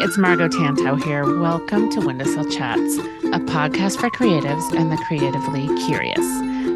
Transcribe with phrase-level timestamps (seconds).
[0.00, 1.38] it's Margo Tantau here.
[1.38, 6.24] Welcome to Windowsill Chats, a podcast for creatives and the creatively curious.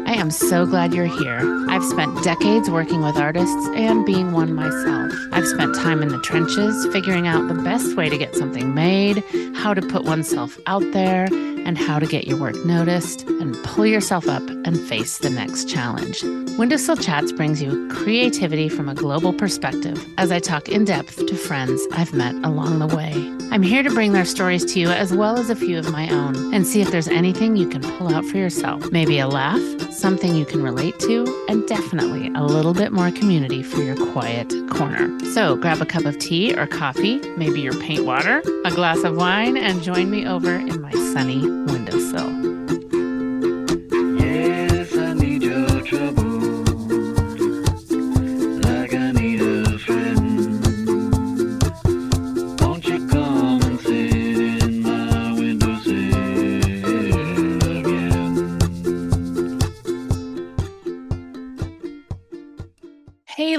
[0.07, 1.39] I am so glad you're here.
[1.67, 5.11] I've spent decades working with artists and being one myself.
[5.31, 9.23] I've spent time in the trenches figuring out the best way to get something made,
[9.55, 11.27] how to put oneself out there,
[11.67, 15.69] and how to get your work noticed and pull yourself up and face the next
[15.69, 16.23] challenge.
[16.57, 21.35] Windowsill Chats brings you creativity from a global perspective as I talk in depth to
[21.35, 23.36] friends I've met along the way.
[23.49, 26.09] I'm here to bring their stories to you as well as a few of my
[26.09, 28.91] own and see if there's anything you can pull out for yourself.
[28.91, 29.61] Maybe a laugh,
[29.91, 34.53] something you can relate to, and definitely a little bit more community for your quiet
[34.69, 35.17] corner.
[35.31, 39.15] So grab a cup of tea or coffee, maybe your paint water, a glass of
[39.15, 42.46] wine, and join me over in my sunny windowsill.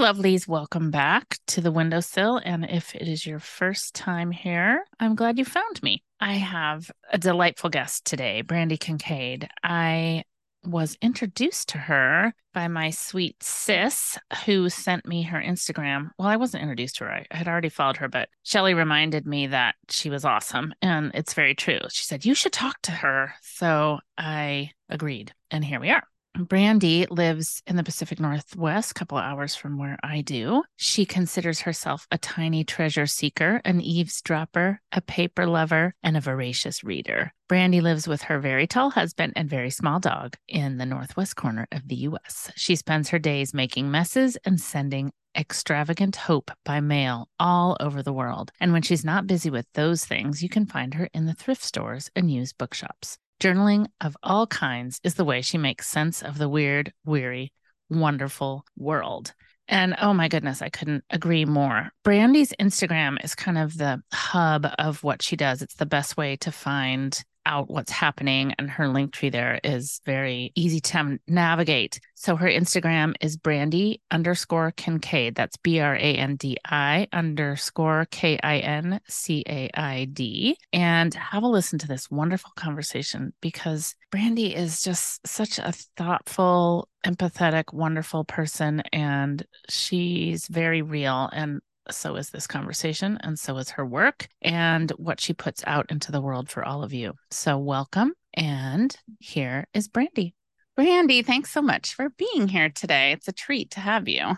[0.09, 2.41] Lovelies, welcome back to the windowsill.
[2.43, 6.03] And if it is your first time here, I'm glad you found me.
[6.19, 9.51] I have a delightful guest today, Brandi Kincaid.
[9.63, 10.25] I
[10.65, 16.09] was introduced to her by my sweet sis who sent me her Instagram.
[16.19, 17.27] Well, I wasn't introduced to her.
[17.31, 20.73] I had already followed her, but Shelly reminded me that she was awesome.
[20.81, 21.81] And it's very true.
[21.91, 23.35] She said, You should talk to her.
[23.43, 25.35] So I agreed.
[25.51, 26.05] And here we are.
[26.39, 30.63] Brandi lives in the Pacific Northwest, a couple hours from where I do.
[30.77, 36.85] She considers herself a tiny treasure seeker, an eavesdropper, a paper lover, and a voracious
[36.85, 37.33] reader.
[37.49, 41.67] Brandi lives with her very tall husband and very small dog in the northwest corner
[41.73, 42.53] of the US.
[42.55, 48.13] She spends her days making messes and sending extravagant hope by mail all over the
[48.13, 48.53] world.
[48.61, 51.65] And when she's not busy with those things, you can find her in the thrift
[51.65, 53.19] stores and used bookshops.
[53.41, 57.53] Journaling of all kinds is the way she makes sense of the weird, weary,
[57.89, 59.33] wonderful world.
[59.69, 61.91] And oh my goodness, I couldn't agree more.
[62.03, 65.63] Brandi's Instagram is kind of the hub of what she does.
[65.63, 70.01] It's the best way to find out what's happening and her link tree there is
[70.05, 72.01] very easy to navigate.
[72.15, 75.35] So her Instagram is Brandi underscore Kincaid.
[75.35, 80.57] That's B R A N D I underscore K I N C A I D.
[80.73, 86.89] And have a listen to this wonderful conversation because Brandi is just such a thoughtful,
[87.07, 88.83] empathetic, wonderful person.
[88.93, 91.31] And she's very real.
[91.33, 91.61] And
[91.91, 96.13] so is this conversation, and so is her work and what she puts out into
[96.13, 97.15] the world for all of you.
[97.31, 98.13] So, welcome.
[98.35, 100.35] And here is Brandi.
[100.79, 103.13] Brandi, thanks so much for being here today.
[103.13, 104.37] It's a treat to have you.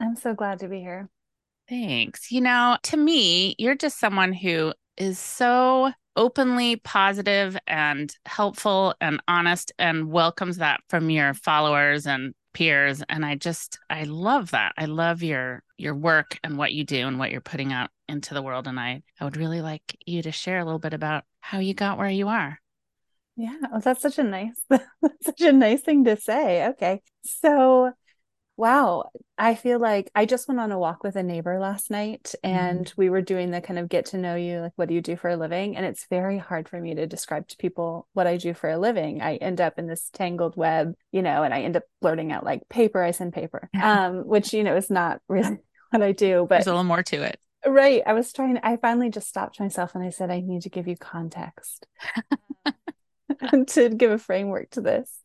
[0.00, 1.08] I'm so glad to be here.
[1.68, 2.32] Thanks.
[2.32, 9.22] You know, to me, you're just someone who is so openly positive and helpful and
[9.28, 14.72] honest and welcomes that from your followers and peers and i just i love that.
[14.76, 18.34] I love your your work and what you do and what you're putting out into
[18.34, 21.22] the world and i i would really like you to share a little bit about
[21.40, 22.58] how you got where you are.
[23.36, 26.66] Yeah well, that's such a nice that's such a nice thing to say.
[26.70, 27.92] Okay so
[28.58, 29.12] Wow.
[29.38, 32.86] I feel like I just went on a walk with a neighbor last night and
[32.86, 33.00] mm-hmm.
[33.00, 35.16] we were doing the kind of get to know you, like, what do you do
[35.16, 35.76] for a living?
[35.76, 38.76] And it's very hard for me to describe to people what I do for a
[38.76, 39.22] living.
[39.22, 42.42] I end up in this tangled web, you know, and I end up blurting out
[42.42, 45.58] like paper, I send paper, um, which, you know, is not really
[45.90, 47.38] what I do, but there's a little more to it.
[47.64, 48.02] Right.
[48.04, 50.88] I was trying, I finally just stopped myself and I said, I need to give
[50.88, 51.86] you context
[53.68, 55.20] to give a framework to this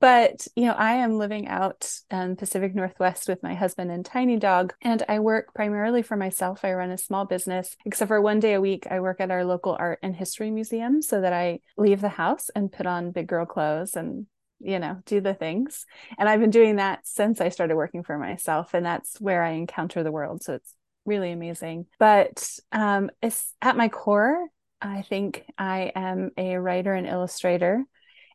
[0.00, 4.36] but you know i am living out in pacific northwest with my husband and tiny
[4.36, 6.64] dog and i work primarily for myself.
[6.64, 9.44] I run a small business except for one day a week i work at our
[9.44, 13.26] local art and history museum so that i leave the house and put on big
[13.26, 14.26] girl clothes and
[14.60, 15.84] you know do the things.
[16.18, 19.50] And i've been doing that since i started working for myself and that's where i
[19.50, 20.74] encounter the world so it's
[21.06, 21.86] really amazing.
[21.98, 24.48] But um it's at my core
[24.80, 27.84] i think i am a writer and illustrator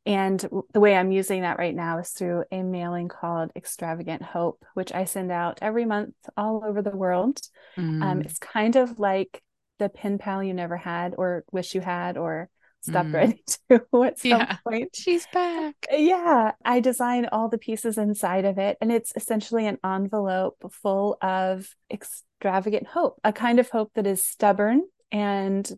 [0.06, 0.40] and
[0.74, 4.94] the way I'm using that right now is through a mailing called Extravagant Hope, which
[4.94, 7.40] I send out every month all over the world.
[7.78, 8.04] Um, mm.
[8.04, 9.42] Um, it's kind of like
[9.78, 12.50] the pen pal you never had, or wish you had, or
[12.82, 13.14] stopped mm.
[13.14, 14.58] writing to at some yeah.
[14.68, 14.96] point.
[14.96, 15.76] She's back.
[15.92, 16.54] Yeah.
[16.64, 18.78] I design all the pieces inside of it.
[18.82, 24.24] And it's essentially an envelope full of extravagant hope, a kind of hope that is
[24.24, 25.70] stubborn and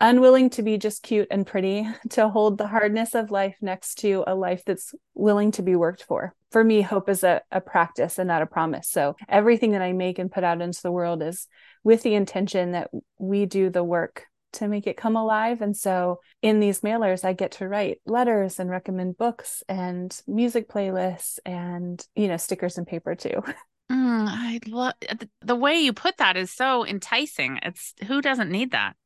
[0.00, 4.24] unwilling to be just cute and pretty, to hold the hardness of life next to
[4.26, 6.34] a life that's willing to be worked for.
[6.50, 8.88] For me, hope is a, a practice and not a promise.
[8.88, 11.46] So everything that I make and put out into the world is
[11.84, 14.24] with the intention that we do the work
[14.54, 15.60] to make it come alive.
[15.60, 20.68] And so in these mailers, I get to write letters and recommend books and music
[20.68, 23.42] playlists and, you know, stickers and paper too.
[23.90, 24.92] Mm, I love
[25.40, 27.58] the way you put that is so enticing.
[27.62, 28.96] It's who doesn't need that?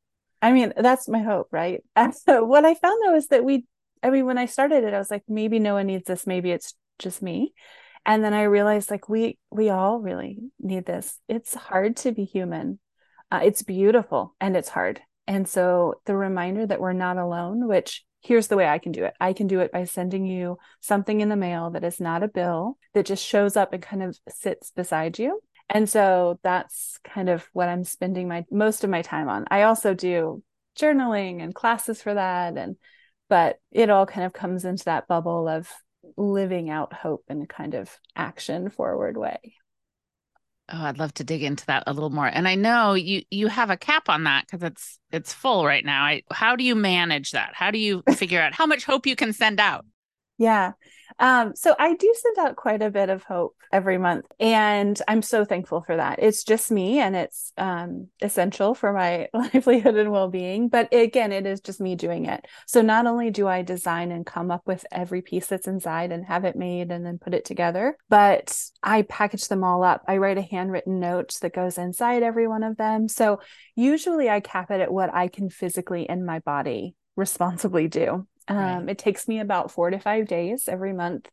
[0.43, 1.83] I mean, that's my hope, right?
[2.27, 3.65] So what I found though is that we,
[4.03, 6.27] I mean, when I started it, I was like, maybe no one needs this.
[6.27, 7.55] Maybe it's just me.
[8.05, 11.19] And then I realized like we, we all really need this.
[11.29, 12.81] It's hard to be human.
[13.31, 15.01] Uh, it's beautiful and it's hard.
[15.29, 19.05] And so the reminder that we're not alone, which here's the way I can do
[19.05, 19.15] it.
[19.21, 22.29] I can do it by sending you something in the mail that is not a
[22.29, 25.41] bill that just shows up and kind of sits beside you.
[25.73, 29.47] And so that's kind of what I'm spending my most of my time on.
[29.51, 30.43] I also do
[30.79, 32.77] journaling and classes for that and
[33.29, 35.67] but it all kind of comes into that bubble of
[36.19, 39.55] living out hope in a kind of action forward way.
[40.69, 42.27] Oh, I'd love to dig into that a little more.
[42.27, 45.85] And I know you you have a cap on that because it's it's full right
[45.85, 46.05] now.
[46.05, 47.53] I, how do you manage that?
[47.55, 49.87] How do you figure out how much hope you can send out?
[50.39, 50.73] Yeah.
[51.19, 55.23] Um, so I do send out quite a bit of hope every month, and I'm
[55.23, 56.19] so thankful for that.
[56.21, 60.69] It's just me, and it's um, essential for my livelihood and well being.
[60.69, 62.47] But again, it is just me doing it.
[62.67, 66.25] So not only do I design and come up with every piece that's inside and
[66.25, 70.03] have it made and then put it together, but I package them all up.
[70.09, 73.09] I write a handwritten note that goes inside every one of them.
[73.09, 73.41] So
[73.77, 78.27] usually I cap it at what I can physically in my body responsibly do.
[78.49, 78.89] Um, right.
[78.89, 81.29] It takes me about four to five days every month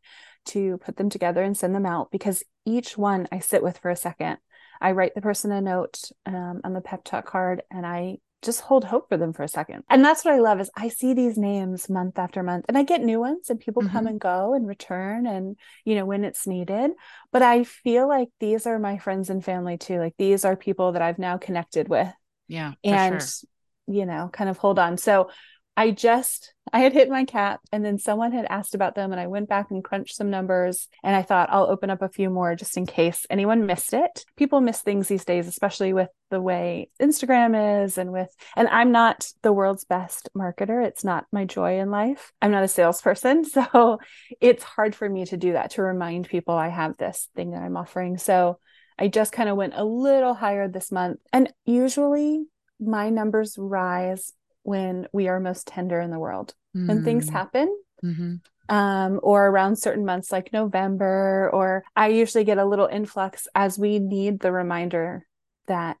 [0.46, 3.90] to put them together and send them out because each one I sit with for
[3.90, 4.38] a second.
[4.80, 8.62] I write the person a note um, on the pep talk card and I just
[8.62, 9.84] hold hope for them for a second.
[9.90, 12.84] And that's what I love is I see these names month after month and I
[12.84, 13.92] get new ones and people mm-hmm.
[13.92, 16.92] come and go and return and you know when it's needed.
[17.32, 19.98] But I feel like these are my friends and family too.
[19.98, 22.08] Like these are people that I've now connected with.
[22.48, 22.72] Yeah.
[22.82, 23.94] And sure.
[23.94, 24.96] you know, kind of hold on.
[24.96, 25.28] So
[25.76, 29.20] I just I had hit my cap and then someone had asked about them and
[29.20, 32.30] I went back and crunched some numbers and I thought I'll open up a few
[32.30, 34.24] more just in case anyone missed it.
[34.36, 38.92] People miss things these days especially with the way Instagram is and with and I'm
[38.92, 40.84] not the world's best marketer.
[40.84, 42.32] It's not my joy in life.
[42.42, 43.98] I'm not a salesperson, so
[44.40, 47.62] it's hard for me to do that to remind people I have this thing that
[47.62, 48.18] I'm offering.
[48.18, 48.58] So
[48.98, 52.44] I just kind of went a little higher this month and usually
[52.78, 54.32] my numbers rise
[54.62, 56.54] when we are most tender in the world.
[56.76, 56.88] Mm.
[56.88, 58.74] When things happen, mm-hmm.
[58.74, 63.78] um, or around certain months like November, or I usually get a little influx as
[63.78, 65.26] we need the reminder
[65.66, 65.98] that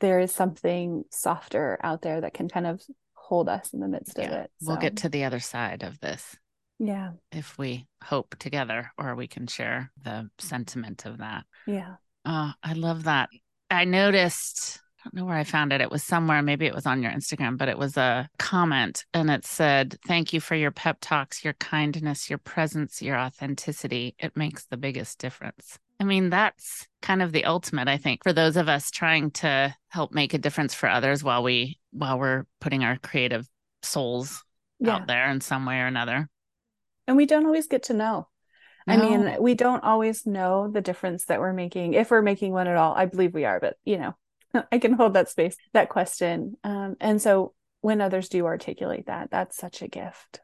[0.00, 2.82] there is something softer out there that can kind of
[3.14, 4.24] hold us in the midst yeah.
[4.24, 4.50] of it.
[4.60, 4.68] So.
[4.68, 6.36] We'll get to the other side of this.
[6.78, 7.12] Yeah.
[7.30, 11.44] If we hope together, or we can share the sentiment of that.
[11.66, 11.96] Yeah.
[12.24, 13.28] Oh, I love that.
[13.70, 15.80] I noticed I don't know where I found it.
[15.80, 19.30] It was somewhere, maybe it was on your Instagram, but it was a comment and
[19.30, 24.14] it said, Thank you for your pep talks, your kindness, your presence, your authenticity.
[24.18, 25.78] It makes the biggest difference.
[25.98, 29.74] I mean, that's kind of the ultimate, I think, for those of us trying to
[29.88, 33.48] help make a difference for others while we while we're putting our creative
[33.82, 34.44] souls
[34.78, 34.96] yeah.
[34.96, 36.28] out there in some way or another.
[37.06, 38.28] And we don't always get to know.
[38.86, 38.94] No.
[38.94, 42.66] I mean, we don't always know the difference that we're making, if we're making one
[42.66, 42.94] at all.
[42.94, 44.14] I believe we are, but you know,
[44.72, 46.56] I can hold that space, that question.
[46.64, 50.40] Um, and so when others do articulate that, that's such a gift.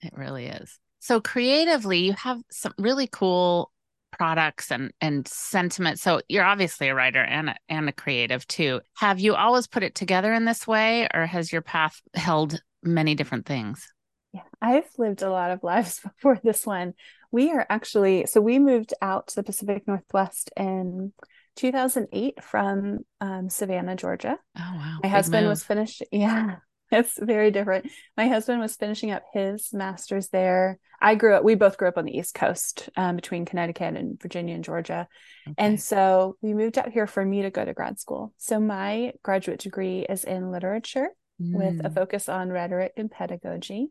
[0.00, 0.78] It really is.
[1.00, 3.70] So creatively, you have some really cool
[4.12, 5.98] products and and sentiment.
[5.98, 8.80] So you're obviously a writer and a, and a creative too.
[8.96, 13.14] Have you always put it together in this way, or has your path held many
[13.14, 13.86] different things?
[14.32, 16.94] Yeah, I've lived a lot of lives before this one.
[17.30, 21.12] We are actually so we moved out to the Pacific Northwest in
[21.58, 24.38] 2008 from um, Savannah, Georgia.
[24.56, 24.94] Oh, wow.
[24.94, 25.50] My Big husband move.
[25.50, 26.02] was finished.
[26.12, 26.56] Yeah,
[26.92, 27.90] it's very different.
[28.16, 30.78] My husband was finishing up his master's there.
[31.00, 34.20] I grew up, we both grew up on the East Coast um, between Connecticut and
[34.20, 35.08] Virginia and Georgia.
[35.46, 35.54] Okay.
[35.58, 38.32] And so we moved out here for me to go to grad school.
[38.38, 41.08] So my graduate degree is in literature
[41.42, 41.54] mm.
[41.54, 41.94] with a mm.
[41.94, 43.88] focus on rhetoric and pedagogy.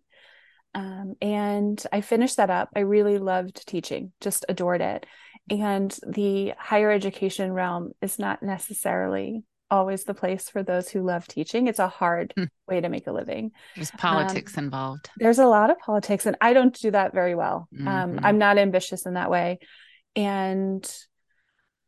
[0.73, 2.69] Um, and I finished that up.
[2.75, 5.05] I really loved teaching, just adored it
[5.49, 11.27] and the higher education realm is not necessarily always the place for those who love
[11.27, 11.67] teaching.
[11.67, 12.45] It's a hard hmm.
[12.67, 13.51] way to make a living.
[13.75, 15.09] There's politics um, involved.
[15.17, 17.67] There's a lot of politics, and I don't do that very well.
[17.79, 17.87] Um, mm-hmm.
[17.87, 19.59] Um, I'm not ambitious in that way.
[20.15, 20.89] And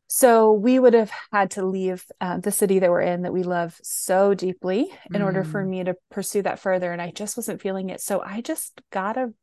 [0.07, 3.43] so we would have had to leave uh, the city that we're in that we
[3.43, 5.23] love so deeply in mm.
[5.23, 5.69] order for mm.
[5.69, 6.91] me to pursue that further.
[6.91, 8.01] And I just wasn't feeling it.
[8.01, 9.33] So I just got a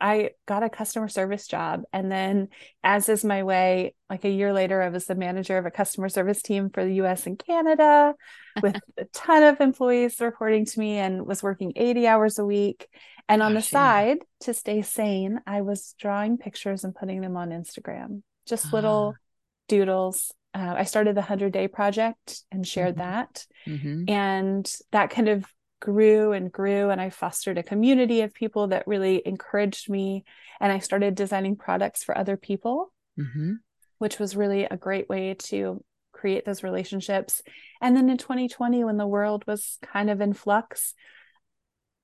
[0.00, 1.82] I got a customer service job.
[1.92, 2.48] And then,
[2.82, 6.08] as is my way, like a year later, I was the manager of a customer
[6.08, 8.14] service team for the US and Canada
[8.62, 12.88] with a ton of employees reporting to me and was working 80 hours a week.
[13.28, 17.36] And on Gosh, the side, to stay sane, I was drawing pictures and putting them
[17.36, 19.20] on Instagram, just little ah.
[19.68, 20.32] doodles.
[20.52, 23.00] Uh, I started the 100 Day Project and shared mm-hmm.
[23.00, 23.46] that.
[23.66, 24.10] Mm-hmm.
[24.10, 25.46] And that kind of
[25.84, 30.24] grew and grew and i fostered a community of people that really encouraged me
[30.60, 33.52] and i started designing products for other people mm-hmm.
[33.98, 35.84] which was really a great way to
[36.24, 37.42] create those relationships.
[37.82, 40.94] And then in 2020 when the world was kind of in flux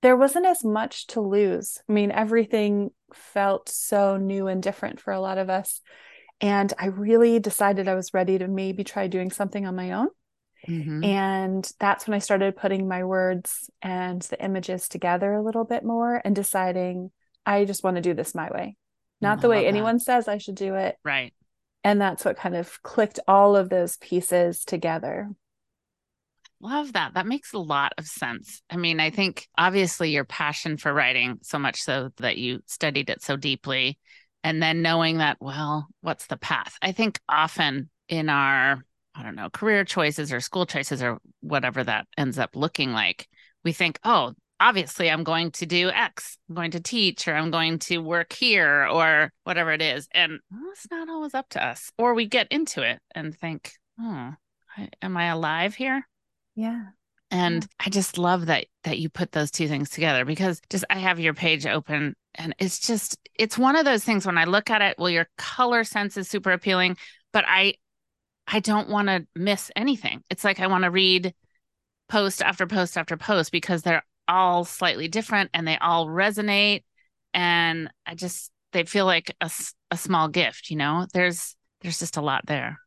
[0.02, 1.78] there wasn't as much to lose.
[1.88, 5.80] I mean everything felt so new and different for a lot of us
[6.40, 10.08] and i really decided i was ready to maybe try doing something on my own
[10.68, 11.04] Mm-hmm.
[11.04, 15.84] And that's when I started putting my words and the images together a little bit
[15.84, 17.10] more and deciding
[17.46, 18.76] I just want to do this my way,
[19.20, 20.02] not I the way anyone that.
[20.02, 20.96] says I should do it.
[21.04, 21.32] Right.
[21.82, 25.30] And that's what kind of clicked all of those pieces together.
[26.60, 27.14] Love that.
[27.14, 28.60] That makes a lot of sense.
[28.68, 33.08] I mean, I think obviously your passion for writing, so much so that you studied
[33.08, 33.98] it so deeply,
[34.44, 36.76] and then knowing that, well, what's the path?
[36.82, 38.84] I think often in our
[39.20, 43.28] I don't know, career choices or school choices or whatever that ends up looking like,
[43.64, 47.50] we think, oh, obviously I'm going to do X, I'm going to teach, or I'm
[47.50, 50.08] going to work here, or whatever it is.
[50.14, 51.92] And well, it's not always up to us.
[51.98, 54.32] Or we get into it and think, oh,
[54.78, 56.06] I, am I alive here?
[56.54, 56.84] Yeah.
[57.30, 57.86] And yeah.
[57.86, 61.20] I just love that that you put those two things together because just I have
[61.20, 64.82] your page open and it's just it's one of those things when I look at
[64.82, 66.96] it, well, your color sense is super appealing,
[67.32, 67.74] but I
[68.52, 70.22] I don't want to miss anything.
[70.28, 71.32] It's like I want to read
[72.08, 76.82] post after post after post because they're all slightly different and they all resonate
[77.32, 79.50] and I just they feel like a,
[79.90, 81.06] a small gift, you know.
[81.12, 82.78] There's there's just a lot there.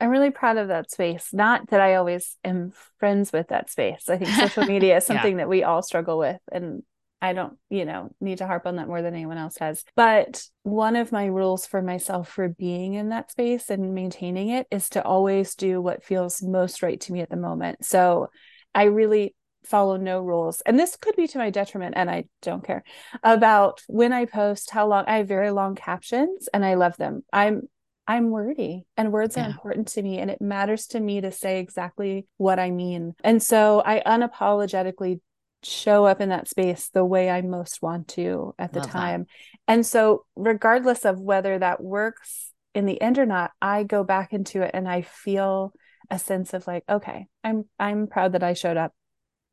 [0.00, 1.28] I'm really proud of that space.
[1.32, 4.08] Not that I always am friends with that space.
[4.08, 5.44] I think social media is something yeah.
[5.44, 6.82] that we all struggle with and
[7.22, 9.84] I don't, you know, need to harp on that more than anyone else has.
[9.94, 14.66] But one of my rules for myself for being in that space and maintaining it
[14.70, 17.84] is to always do what feels most right to me at the moment.
[17.84, 18.30] So
[18.74, 19.34] I really
[19.64, 20.62] follow no rules.
[20.62, 22.82] And this could be to my detriment, and I don't care
[23.22, 27.22] about when I post, how long I have very long captions and I love them.
[27.32, 27.68] I'm
[28.06, 29.44] I'm wordy and words yeah.
[29.44, 33.14] are important to me and it matters to me to say exactly what I mean.
[33.22, 35.20] And so I unapologetically
[35.62, 39.20] show up in that space the way I most want to at the Love time.
[39.20, 39.74] That.
[39.74, 44.32] And so, regardless of whether that works in the end or not, I go back
[44.32, 45.72] into it and I feel
[46.10, 48.92] a sense of like, okay, I'm I'm proud that I showed up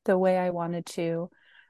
[0.05, 1.29] the way I wanted to,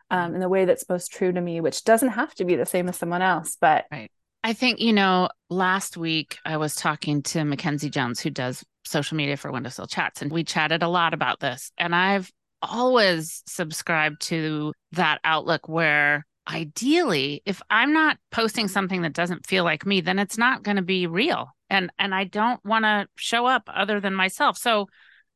[0.10, 2.65] um, in the way that's most true to me, which doesn't have to be the
[2.65, 3.86] same as someone else, but.
[3.91, 4.12] Right.
[4.44, 9.17] I think, you know, last week I was talking to Mackenzie Jones, who does social
[9.17, 11.72] media for Windowsill Chats, and we chatted a lot about this.
[11.77, 19.14] And I've always subscribe to that outlook where ideally if i'm not posting something that
[19.14, 21.50] doesn't feel like me then it's not going to be real.
[21.70, 24.58] And and i don't want to show up other than myself.
[24.58, 24.88] So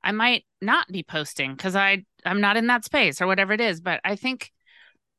[0.04, 3.62] i might not be posting because i i'm not in that space or whatever it
[3.62, 3.82] is.
[3.82, 4.52] But i think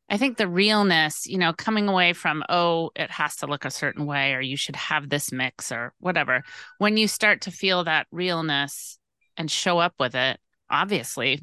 [0.09, 3.71] i think the realness you know coming away from oh it has to look a
[3.71, 6.43] certain way or you should have this mix or whatever
[6.79, 8.99] when you start to feel that realness
[9.37, 10.41] and show up with it
[10.71, 11.41] obviously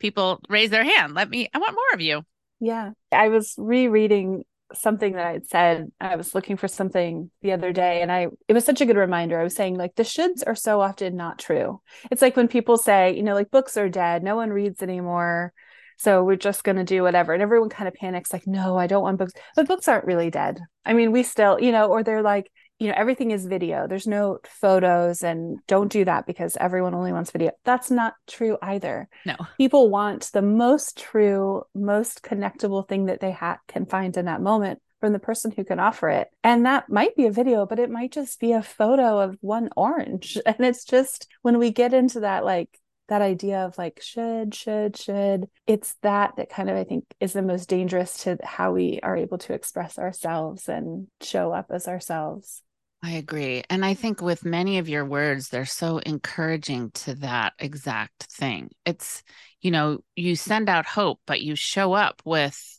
[0.00, 1.14] people raise their hand.
[1.14, 2.22] Let me, I want more of you.
[2.58, 2.90] Yeah.
[3.12, 5.90] I was rereading something that I'd said.
[6.00, 8.96] I was looking for something the other day and I it was such a good
[8.96, 9.38] reminder.
[9.38, 11.80] I was saying like the shoulds are so often not true.
[12.10, 15.52] It's like when people say, you know, like books are dead, no one reads anymore.
[15.98, 17.34] So we're just going to do whatever.
[17.34, 20.30] And everyone kind of panics like, "No, I don't want books." But books aren't really
[20.30, 20.58] dead.
[20.82, 23.86] I mean, we still, you know, or they're like, you know everything is video.
[23.86, 27.52] There's no photos and don't do that because everyone only wants video.
[27.64, 29.06] That's not true either.
[29.26, 29.36] No.
[29.58, 34.40] People want the most true most connectable thing that they ha- can find in that
[34.40, 36.28] moment from the person who can offer it.
[36.42, 39.68] And that might be a video but it might just be a photo of one
[39.76, 40.38] orange.
[40.46, 42.70] And it's just when we get into that like
[43.08, 47.32] that idea of like should should should it's that that kind of i think is
[47.32, 51.88] the most dangerous to how we are able to express ourselves and show up as
[51.88, 52.62] ourselves
[53.02, 53.62] I agree.
[53.70, 58.70] And I think with many of your words, they're so encouraging to that exact thing.
[58.84, 59.22] It's,
[59.62, 62.78] you know, you send out hope, but you show up with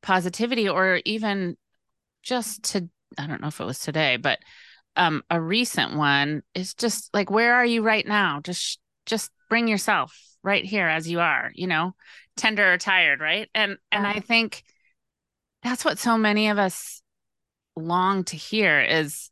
[0.00, 1.58] positivity or even
[2.22, 4.38] just to, I don't know if it was today, but
[4.96, 8.40] um, a recent one is just like, where are you right now?
[8.42, 11.94] Just, just bring yourself right here as you are, you know,
[12.38, 13.20] tender or tired.
[13.20, 13.50] Right.
[13.54, 14.62] And, and I think
[15.62, 17.02] that's what so many of us
[17.76, 19.30] long to hear is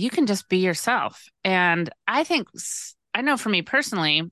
[0.00, 1.26] you can just be yourself.
[1.44, 2.48] And I think
[3.14, 4.22] I know for me personally,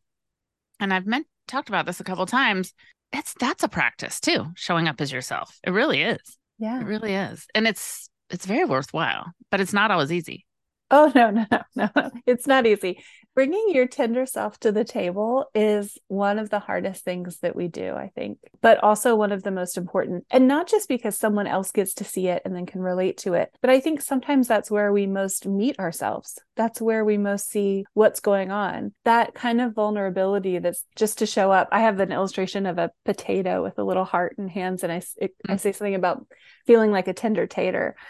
[0.80, 2.72] and I've meant talked about this a couple times,
[3.12, 5.58] it's that's a practice too, showing up as yourself.
[5.64, 6.38] It really is.
[6.58, 6.80] Yeah.
[6.80, 7.46] It really is.
[7.54, 10.46] And it's it's very worthwhile, but it's not always easy.
[10.90, 12.10] Oh no, no, no, no.
[12.26, 13.02] It's not easy
[13.38, 17.68] bringing your tender self to the table is one of the hardest things that we
[17.68, 20.26] do, I think, but also one of the most important.
[20.28, 23.34] And not just because someone else gets to see it and then can relate to
[23.34, 26.36] it, but I think sometimes that's where we most meet ourselves.
[26.56, 28.92] That's where we most see what's going on.
[29.04, 31.68] That kind of vulnerability that's just to show up.
[31.70, 35.00] I have an illustration of a potato with a little heart and hands, and I,
[35.16, 35.60] it, I mm.
[35.60, 36.26] say something about
[36.66, 37.94] feeling like a tender tater.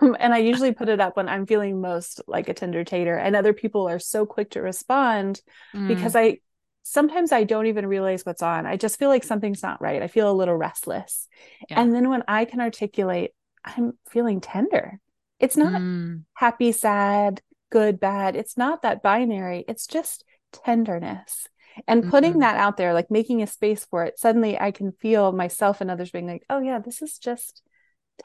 [0.00, 3.16] Um, and I usually put it up when I'm feeling most like a tender tater,
[3.16, 5.40] and other people are so quick to to respond
[5.74, 5.88] mm.
[5.88, 6.38] because I
[6.82, 8.66] sometimes I don't even realize what's on.
[8.66, 10.02] I just feel like something's not right.
[10.02, 11.28] I feel a little restless.
[11.68, 11.80] Yeah.
[11.80, 13.32] And then when I can articulate,
[13.64, 14.98] I'm feeling tender.
[15.38, 16.24] It's not mm.
[16.34, 18.36] happy, sad, good, bad.
[18.36, 19.64] It's not that binary.
[19.68, 21.46] It's just tenderness.
[21.86, 22.40] And putting mm-hmm.
[22.40, 25.90] that out there, like making a space for it, suddenly I can feel myself and
[25.90, 27.62] others being like, oh, yeah, this is just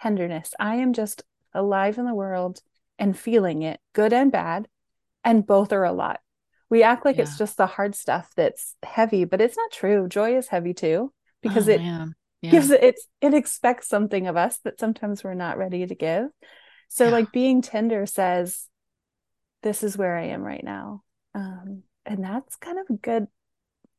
[0.02, 0.54] tenderness.
[0.60, 1.24] I am just
[1.54, 2.62] alive in the world
[2.98, 4.68] and feeling it, good and bad.
[5.24, 6.20] And both are a lot.
[6.74, 7.22] We act like yeah.
[7.22, 10.08] it's just the hard stuff that's heavy, but it's not true.
[10.08, 11.14] Joy is heavy too
[11.44, 12.08] because oh, it yeah.
[12.50, 16.30] gives it it's, it expects something of us that sometimes we're not ready to give.
[16.88, 17.12] So yeah.
[17.12, 18.70] like being tender says,
[19.62, 21.04] this is where I am right now.
[21.36, 23.28] Um, and that's kind of a good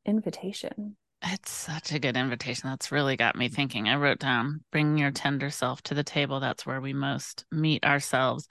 [0.04, 0.96] invitation.
[1.22, 2.70] It's such a good invitation.
[2.70, 3.88] That's really got me thinking.
[3.88, 6.40] I wrote down bring your tender self to the table.
[6.40, 8.48] That's where we most meet ourselves.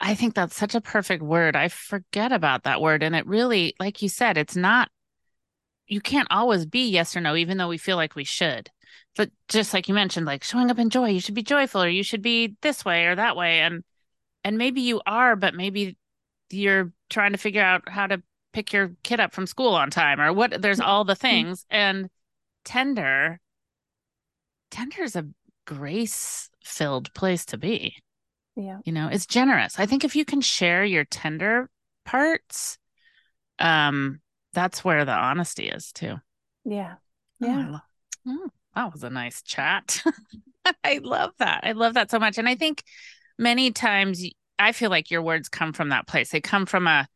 [0.00, 1.56] I think that's such a perfect word.
[1.56, 3.02] I forget about that word.
[3.02, 4.90] And it really, like you said, it's not,
[5.86, 8.70] you can't always be yes or no, even though we feel like we should.
[9.16, 11.88] But just like you mentioned, like showing up in joy, you should be joyful or
[11.88, 13.60] you should be this way or that way.
[13.60, 13.82] And,
[14.44, 15.96] and maybe you are, but maybe
[16.50, 20.20] you're trying to figure out how to pick your kid up from school on time
[20.20, 20.88] or what, there's mm-hmm.
[20.88, 21.20] all the mm-hmm.
[21.20, 21.66] things.
[21.70, 22.08] And
[22.64, 23.40] tender,
[24.70, 25.26] tender is a
[25.66, 27.96] grace filled place to be.
[28.58, 28.78] Yeah.
[28.84, 29.78] You know, it's generous.
[29.78, 31.70] I think if you can share your tender
[32.04, 32.76] parts,
[33.60, 34.20] um,
[34.52, 36.16] that's where the honesty is too.
[36.64, 36.94] Yeah.
[37.40, 37.78] Oh, yeah.
[38.26, 40.02] Oh, oh, that was a nice chat.
[40.84, 41.60] I love that.
[41.62, 42.36] I love that so much.
[42.36, 42.82] And I think
[43.38, 44.24] many times
[44.58, 46.30] I feel like your words come from that place.
[46.30, 47.06] They come from a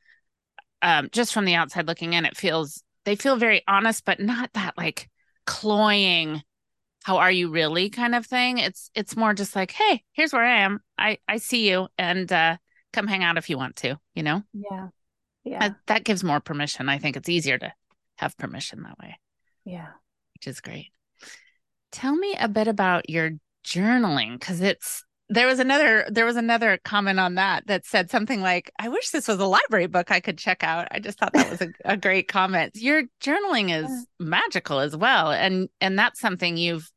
[0.80, 4.50] um, just from the outside looking in, it feels they feel very honest, but not
[4.54, 5.08] that like
[5.44, 6.42] cloying
[7.04, 10.44] how are you really kind of thing it's it's more just like hey here's where
[10.44, 12.56] i am i i see you and uh
[12.92, 14.42] come hang out if you want to you know?
[14.52, 14.88] Yeah.
[15.44, 15.58] Yeah.
[15.58, 16.88] that, that gives more permission.
[16.88, 17.72] I think it's easier to
[18.16, 19.18] have permission that way.
[19.64, 19.88] Yeah.
[20.34, 20.92] Which is great.
[21.90, 23.32] Tell me a bit about your
[23.66, 28.40] journaling because it's there was another there was another comment on that that said something
[28.40, 30.88] like i wish this was a library book i could check out.
[30.90, 32.72] I just thought that was a, a great comment.
[32.74, 34.02] Your journaling is yeah.
[34.18, 36.90] magical as well and and that's something you've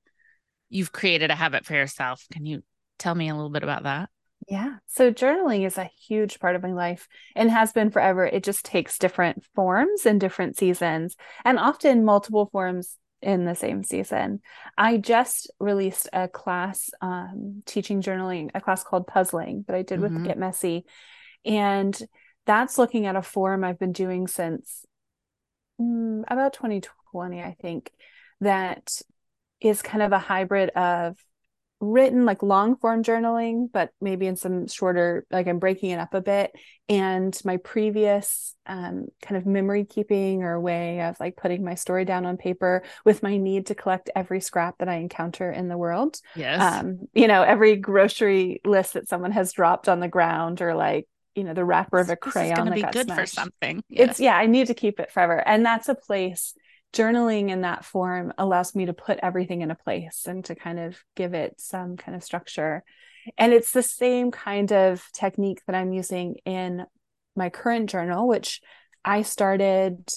[0.70, 2.26] you've created a habit for yourself.
[2.32, 2.64] Can you
[2.98, 4.10] tell me a little bit about that
[4.48, 4.76] yeah.
[4.86, 8.26] So journaling is a huge part of my life and has been forever.
[8.26, 13.84] It just takes different forms in different seasons and often multiple forms in the same
[13.84, 14.42] season.
[14.78, 20.00] I just released a class um, teaching journaling, a class called Puzzling that I did
[20.00, 20.16] mm-hmm.
[20.16, 20.86] with Get Messy.
[21.44, 22.00] And
[22.46, 24.86] that's looking at a form I've been doing since
[25.82, 27.92] mm, about 2020, I think,
[28.42, 29.02] that
[29.60, 31.18] is kind of a hybrid of
[31.92, 36.14] written like long form journaling, but maybe in some shorter, like I'm breaking it up
[36.14, 36.52] a bit.
[36.88, 42.06] And my previous um, kind of memory keeping or way of like putting my story
[42.06, 45.78] down on paper with my need to collect every scrap that I encounter in the
[45.78, 46.20] world.
[46.36, 46.62] Yes.
[46.62, 51.08] Um, you know, every grocery list that someone has dropped on the ground or like,
[51.36, 53.20] you know, the wrapper of a crayon that got good smashed.
[53.20, 53.84] for something.
[53.90, 54.12] Yes.
[54.12, 55.46] It's yeah, I need to keep it forever.
[55.46, 56.54] And that's a place
[56.96, 60.80] journaling in that form allows me to put everything in a place and to kind
[60.80, 62.84] of give it some kind of structure.
[63.38, 66.86] And it's the same kind of technique that I'm using in
[67.36, 68.62] my current journal, which
[69.04, 70.10] I started,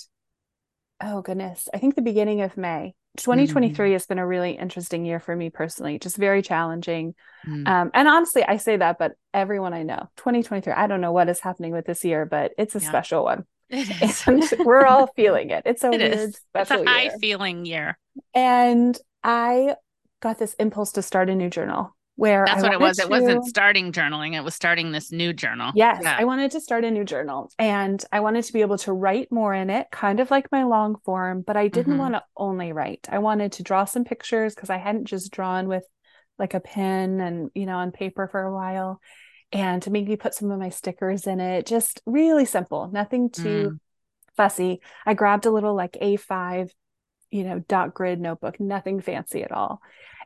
[1.03, 2.95] oh goodness, I think the beginning of May.
[3.17, 3.93] 2023 mm-hmm.
[3.95, 7.17] has been a really interesting year for me personally, just very challenging.
[7.45, 7.67] Mm.
[7.67, 11.29] Um, and honestly, I say that, but everyone I know, 2023, I don't know what
[11.29, 12.89] is happening with this year, but it's a yeah.
[12.89, 13.45] special one.
[13.71, 15.63] We're all feeling it.
[15.67, 16.37] It's a it weird is.
[16.37, 17.19] special it's a high year.
[17.21, 17.99] feeling year.
[18.35, 19.75] And I
[20.21, 22.97] got this impulse to start a new journal where that's I what it was.
[22.97, 23.05] To...
[23.05, 25.73] It wasn't starting journaling, it was starting this new journal.
[25.75, 26.17] Yes, yeah.
[26.19, 29.31] I wanted to start a new journal and I wanted to be able to write
[29.31, 32.01] more in it, kind of like my long form, but I didn't mm-hmm.
[32.01, 33.07] want to only write.
[33.11, 35.85] I wanted to draw some pictures because I hadn't just drawn with
[36.39, 39.01] like a pen and, you know, on paper for a while
[39.53, 41.67] and to maybe put some of my stickers in it.
[41.67, 43.79] Just really simple, nothing too mm.
[44.37, 44.81] fussy.
[45.07, 46.71] I grabbed a little like A5,
[47.31, 49.81] you know, dot grid notebook, nothing fancy at all,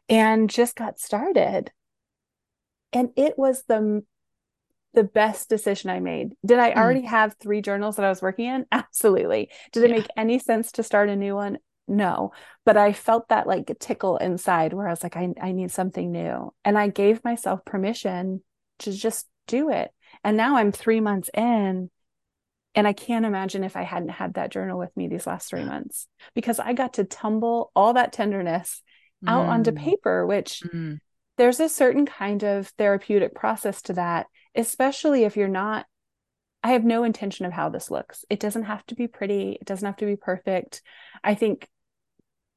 [0.08, 1.70] and just got started.
[2.92, 4.04] And it was the
[4.94, 6.32] the best decision I made.
[6.44, 6.76] Did I mm.
[6.76, 8.66] already have three journals that I was working in?
[8.72, 9.50] Absolutely.
[9.72, 9.96] Did it yeah.
[9.96, 11.58] make any sense to start a new one?
[11.88, 12.32] No.
[12.66, 16.12] But I felt that like tickle inside where I was like, I, I need something
[16.12, 16.52] new.
[16.64, 18.42] And I gave myself permission
[18.80, 19.90] to just do it.
[20.24, 21.90] And now I'm three months in.
[22.74, 25.64] And I can't imagine if I hadn't had that journal with me these last three
[25.64, 28.82] months because I got to tumble all that tenderness
[29.26, 29.48] out mm.
[29.50, 30.98] onto paper, which mm.
[31.37, 35.87] there's a certain kind of therapeutic process to that, especially if you're not.
[36.64, 38.24] I have no intention of how this looks.
[38.30, 40.80] It doesn't have to be pretty, it doesn't have to be perfect.
[41.22, 41.68] I think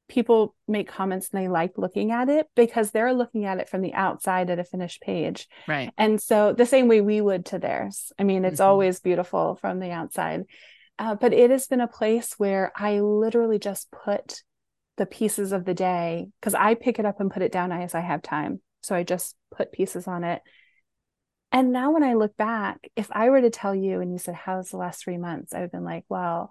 [0.08, 3.82] people make comments and they like looking at it because they're looking at it from
[3.82, 5.48] the outside at a finished page.
[5.66, 5.92] Right.
[5.98, 8.12] And so the same way we would to theirs.
[8.18, 8.70] I mean, it's mm-hmm.
[8.70, 10.44] always beautiful from the outside.
[10.98, 14.42] Uh, but it has been a place where I literally just put
[14.96, 17.94] the pieces of the day because I pick it up and put it down as
[17.94, 18.60] I have time.
[18.82, 20.40] So I just put pieces on it.
[21.52, 24.34] And now when I look back, if I were to tell you and you said,
[24.34, 25.52] How's the last three months?
[25.52, 26.50] I would have been like, Well,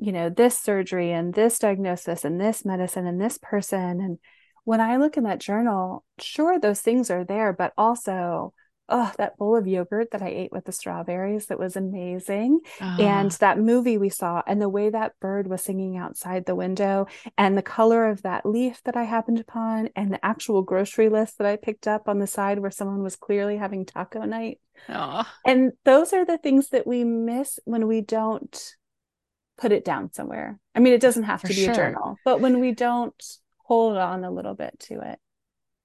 [0.00, 4.18] you know this surgery and this diagnosis and this medicine and this person and
[4.64, 8.52] when i look in that journal sure those things are there but also
[8.88, 13.02] oh that bowl of yogurt that i ate with the strawberries that was amazing uh-huh.
[13.02, 17.06] and that movie we saw and the way that bird was singing outside the window
[17.36, 21.36] and the color of that leaf that i happened upon and the actual grocery list
[21.38, 24.58] that i picked up on the side where someone was clearly having taco night
[24.88, 25.24] uh-huh.
[25.46, 28.76] and those are the things that we miss when we don't
[29.60, 30.58] put it down somewhere.
[30.74, 31.72] I mean, it doesn't have to be sure.
[31.72, 33.14] a journal, but when we don't
[33.58, 35.18] hold on a little bit to it.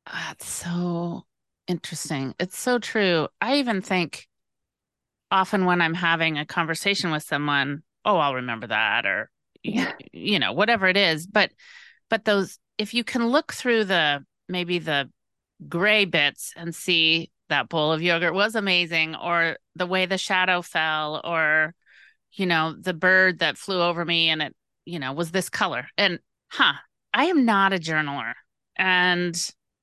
[0.07, 1.25] Ah, that's so
[1.67, 2.33] interesting.
[2.39, 3.27] It's so true.
[3.41, 4.27] I even think
[5.29, 9.29] often when I'm having a conversation with someone, oh, I'll remember that or
[9.63, 9.93] yeah.
[10.13, 11.51] you know, whatever it is, but
[12.09, 15.09] but those if you can look through the maybe the
[15.67, 20.61] gray bits and see that bowl of yogurt was amazing or the way the shadow
[20.61, 21.73] fell or
[22.35, 25.87] you know, the bird that flew over me and it, you know, was this color.
[25.97, 26.19] And
[26.49, 26.73] huh,
[27.13, 28.33] I am not a journaler.
[28.75, 29.35] And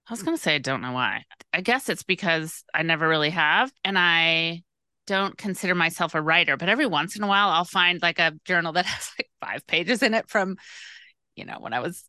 [0.07, 1.25] I was going to say, I don't know why.
[1.53, 3.73] I guess it's because I never really have.
[3.85, 4.63] And I
[5.07, 8.35] don't consider myself a writer, but every once in a while I'll find like a
[8.45, 10.57] journal that has like five pages in it from,
[11.35, 12.05] you know, when I was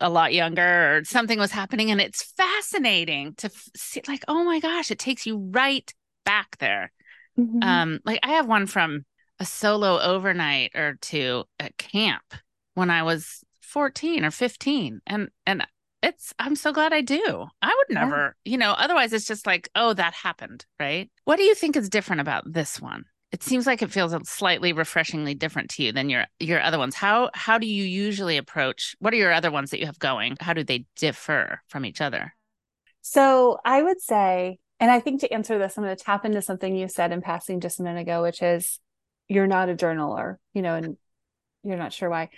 [0.00, 1.90] a lot younger or something was happening.
[1.90, 5.92] And it's fascinating to see, like, oh my gosh, it takes you right
[6.24, 6.92] back there.
[7.38, 7.62] Mm-hmm.
[7.62, 9.04] Um, like I have one from
[9.40, 12.34] a solo overnight or two at camp
[12.74, 15.66] when I was 14 or 15 and and
[16.02, 17.46] it's I'm so glad I do.
[17.62, 18.52] I would never, yeah.
[18.52, 21.10] you know, otherwise it's just like, oh, that happened, right?
[21.24, 23.04] What do you think is different about this one?
[23.32, 26.94] It seems like it feels slightly refreshingly different to you than your your other ones.
[26.94, 30.36] How how do you usually approach what are your other ones that you have going?
[30.40, 32.34] How do they differ from each other?
[33.00, 36.42] So, I would say and I think to answer this, I'm going to tap into
[36.42, 38.80] something you said in passing just a minute ago, which is
[39.28, 40.96] you're not a journaler, you know, and
[41.62, 42.30] you're not sure why.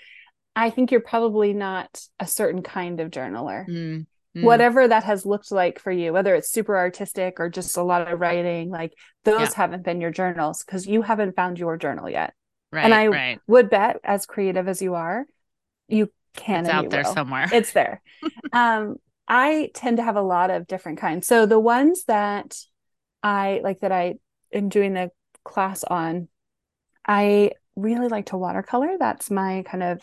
[0.54, 3.68] I think you're probably not a certain kind of journaler.
[3.68, 4.42] Mm, mm.
[4.42, 8.10] Whatever that has looked like for you, whether it's super artistic or just a lot
[8.10, 8.94] of writing, like
[9.24, 9.54] those yeah.
[9.54, 12.32] haven't been your journals because you haven't found your journal yet.
[12.72, 12.84] Right.
[12.84, 13.40] And I right.
[13.46, 15.26] would bet, as creative as you are,
[15.88, 16.64] you can.
[16.64, 17.12] It's out there will.
[17.12, 17.48] somewhere.
[17.52, 18.02] It's there.
[18.52, 18.96] um,
[19.28, 21.26] I tend to have a lot of different kinds.
[21.26, 22.56] So the ones that
[23.22, 24.14] I like that I
[24.52, 25.10] am doing the
[25.44, 26.28] class on
[27.06, 28.96] I really like to watercolor.
[28.98, 30.02] That's my kind of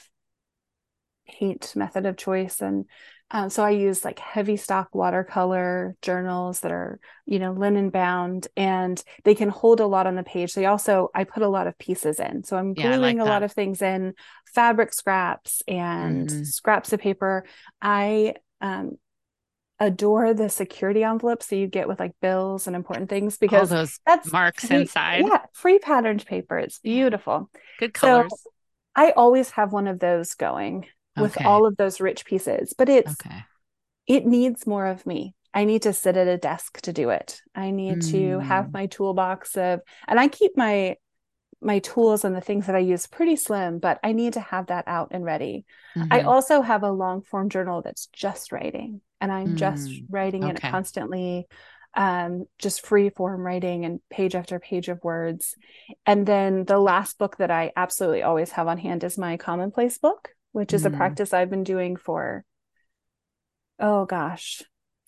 [1.28, 2.62] paint method of choice.
[2.62, 2.86] And
[3.32, 8.48] um, so I use like heavy stock watercolor journals that are, you know, linen bound
[8.56, 10.54] and they can hold a lot on the page.
[10.54, 12.44] They also, I put a lot of pieces in.
[12.44, 14.14] So I'm gluing yeah, like a lot of things in
[14.54, 16.44] fabric scraps and mm-hmm.
[16.44, 17.46] scraps of paper.
[17.82, 18.98] I um,
[19.80, 23.80] adore the security envelopes that you get with like bills and important things because All
[23.80, 25.26] those that's marks free, inside.
[25.26, 26.58] Yeah, free patterned paper.
[26.58, 27.50] It's beautiful.
[27.80, 28.30] Good colors.
[28.30, 28.52] So
[28.96, 31.46] I always have one of those going with okay.
[31.46, 33.44] all of those rich pieces, but it's okay.
[34.08, 35.36] it needs more of me.
[35.54, 37.40] I need to sit at a desk to do it.
[37.54, 38.12] I need mm.
[38.12, 38.74] to have mm.
[38.74, 40.96] my toolbox of and I keep my
[41.64, 44.68] my tools and the things that I use pretty slim, but I need to have
[44.68, 45.66] that out and ready.
[45.96, 46.12] Mm-hmm.
[46.12, 50.44] I also have a long form journal that's just writing and I'm mm, just writing
[50.44, 50.54] okay.
[50.54, 51.48] it constantly,
[51.96, 55.56] um, just free form writing and page after page of words.
[56.06, 59.98] And then the last book that I absolutely always have on hand is my commonplace
[59.98, 60.94] book, which is mm.
[60.94, 62.44] a practice I've been doing for,
[63.80, 64.62] oh gosh,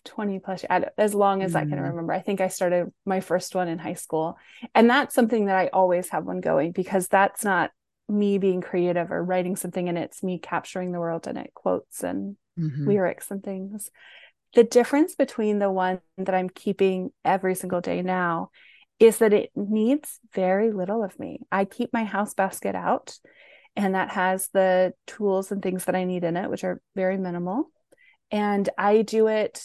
[0.06, 0.64] 20 plus
[0.98, 1.58] as long as mm.
[1.58, 1.90] I can mm.
[1.90, 2.14] remember.
[2.14, 4.38] I think I started my first one in high school.
[4.74, 7.72] And that's something that I always have one going because that's not
[8.08, 12.04] me being creative or writing something and it's me capturing the world and it, quotes
[12.04, 12.88] and mm-hmm.
[12.88, 13.90] lyrics and things.
[14.54, 18.52] The difference between the one that I'm keeping every single day now
[19.00, 21.42] is that it needs very little of me.
[21.52, 23.18] I keep my house basket out
[23.76, 27.18] and that has the tools and things that I need in it, which are very
[27.18, 27.70] minimal.
[28.32, 29.64] And I do it.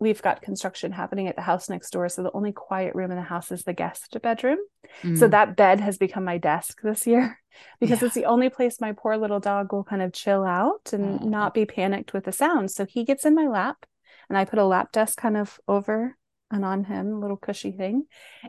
[0.00, 2.08] We've got construction happening at the house next door.
[2.08, 4.58] So the only quiet room in the house is the guest bedroom.
[5.02, 5.18] Mm.
[5.18, 7.40] So that bed has become my desk this year
[7.80, 8.06] because yeah.
[8.06, 11.26] it's the only place my poor little dog will kind of chill out and oh.
[11.26, 12.70] not be panicked with the sound.
[12.70, 13.86] So he gets in my lap
[14.28, 16.16] and I put a lap desk kind of over
[16.50, 18.04] and on him, a little cushy thing.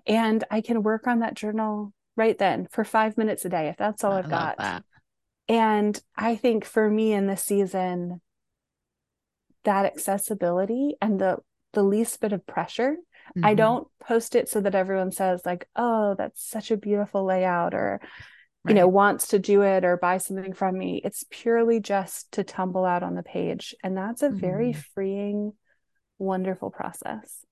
[0.05, 3.77] And I can work on that journal right then for five minutes a day if
[3.77, 4.57] that's all I have got.
[4.57, 4.83] That.
[5.47, 8.21] And I think for me in this season,
[9.63, 11.37] that accessibility and the
[11.73, 12.95] the least bit of pressure.
[13.37, 13.45] Mm-hmm.
[13.45, 17.73] I don't post it so that everyone says like, "Oh, that's such a beautiful layout,"
[17.73, 17.99] or
[18.63, 18.71] right.
[18.71, 21.01] you know, wants to do it or buy something from me.
[21.03, 24.37] It's purely just to tumble out on the page, and that's a mm-hmm.
[24.39, 25.53] very freeing,
[26.17, 27.45] wonderful process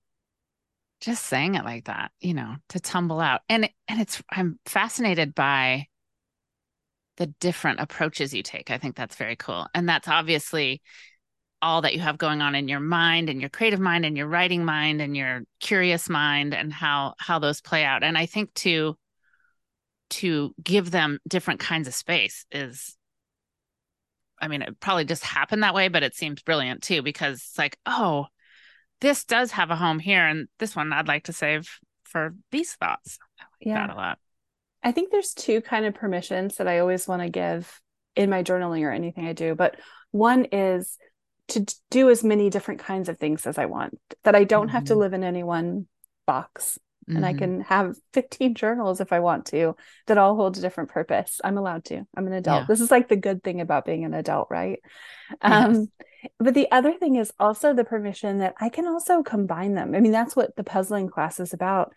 [1.00, 5.34] just saying it like that you know to tumble out and and it's i'm fascinated
[5.34, 5.86] by
[7.18, 10.82] the different approaches you take i think that's very cool and that's obviously
[11.60, 14.26] all that you have going on in your mind and your creative mind and your
[14.26, 18.52] writing mind and your curious mind and how how those play out and i think
[18.54, 18.96] to
[20.10, 22.96] to give them different kinds of space is
[24.40, 27.58] i mean it probably just happened that way but it seems brilliant too because it's
[27.58, 28.26] like oh
[29.00, 31.68] this does have a home here and this one I'd like to save
[32.04, 33.18] for these thoughts.
[33.38, 33.86] I like yeah.
[33.86, 34.18] that a lot.
[34.82, 37.80] I think there's two kind of permissions that I always want to give
[38.16, 39.54] in my journaling or anything I do.
[39.54, 39.76] But
[40.10, 40.96] one is
[41.48, 44.74] to do as many different kinds of things as I want, that I don't mm-hmm.
[44.74, 45.00] have to mm-hmm.
[45.00, 45.86] live in any one
[46.26, 46.78] box.
[47.08, 47.16] Mm-hmm.
[47.16, 47.38] And I mm-hmm.
[47.38, 51.40] can have 15 journals if I want to that all hold a different purpose.
[51.42, 52.04] I'm allowed to.
[52.16, 52.62] I'm an adult.
[52.62, 52.66] Yeah.
[52.68, 54.78] This is like the good thing about being an adult, right?
[55.30, 55.38] Yes.
[55.42, 55.90] Um,
[56.38, 59.94] but the other thing is also the permission that I can also combine them.
[59.94, 61.92] I mean, that's what the puzzling class is about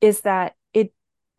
[0.00, 0.92] is that it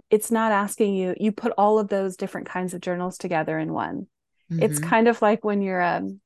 [0.09, 3.71] it's not asking you you put all of those different kinds of journals together in
[3.71, 4.07] one.
[4.51, 4.63] Mm-hmm.
[4.63, 6.19] It's kind of like when you're um,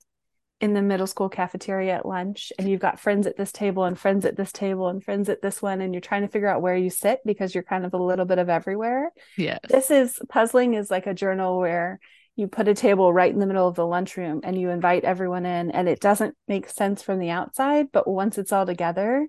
[0.60, 3.98] in the middle school cafeteria at lunch and you've got friends at this table and
[4.00, 6.62] friends at this table and friends at this one and you're trying to figure out
[6.62, 9.12] where you sit because you're kind of a little bit of everywhere.
[9.38, 9.60] Yeah.
[9.70, 12.00] This is puzzling is like a journal where
[12.38, 15.46] you put a table right in the middle of the lunchroom and you invite everyone
[15.46, 19.28] in and it doesn't make sense from the outside but once it's all together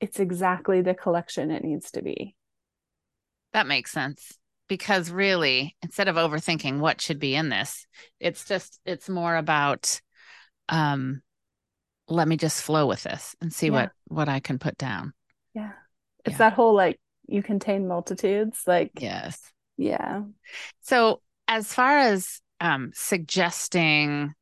[0.00, 2.34] it's exactly the collection it needs to be
[3.52, 7.86] that makes sense because really instead of overthinking what should be in this
[8.20, 10.00] it's just it's more about
[10.68, 11.22] um
[12.08, 13.72] let me just flow with this and see yeah.
[13.72, 15.12] what what i can put down.
[15.54, 15.72] Yeah.
[16.24, 16.38] It's yeah.
[16.38, 19.40] that whole like you contain multitudes like yes.
[19.76, 20.22] Yeah.
[20.82, 24.32] So as far as um, suggesting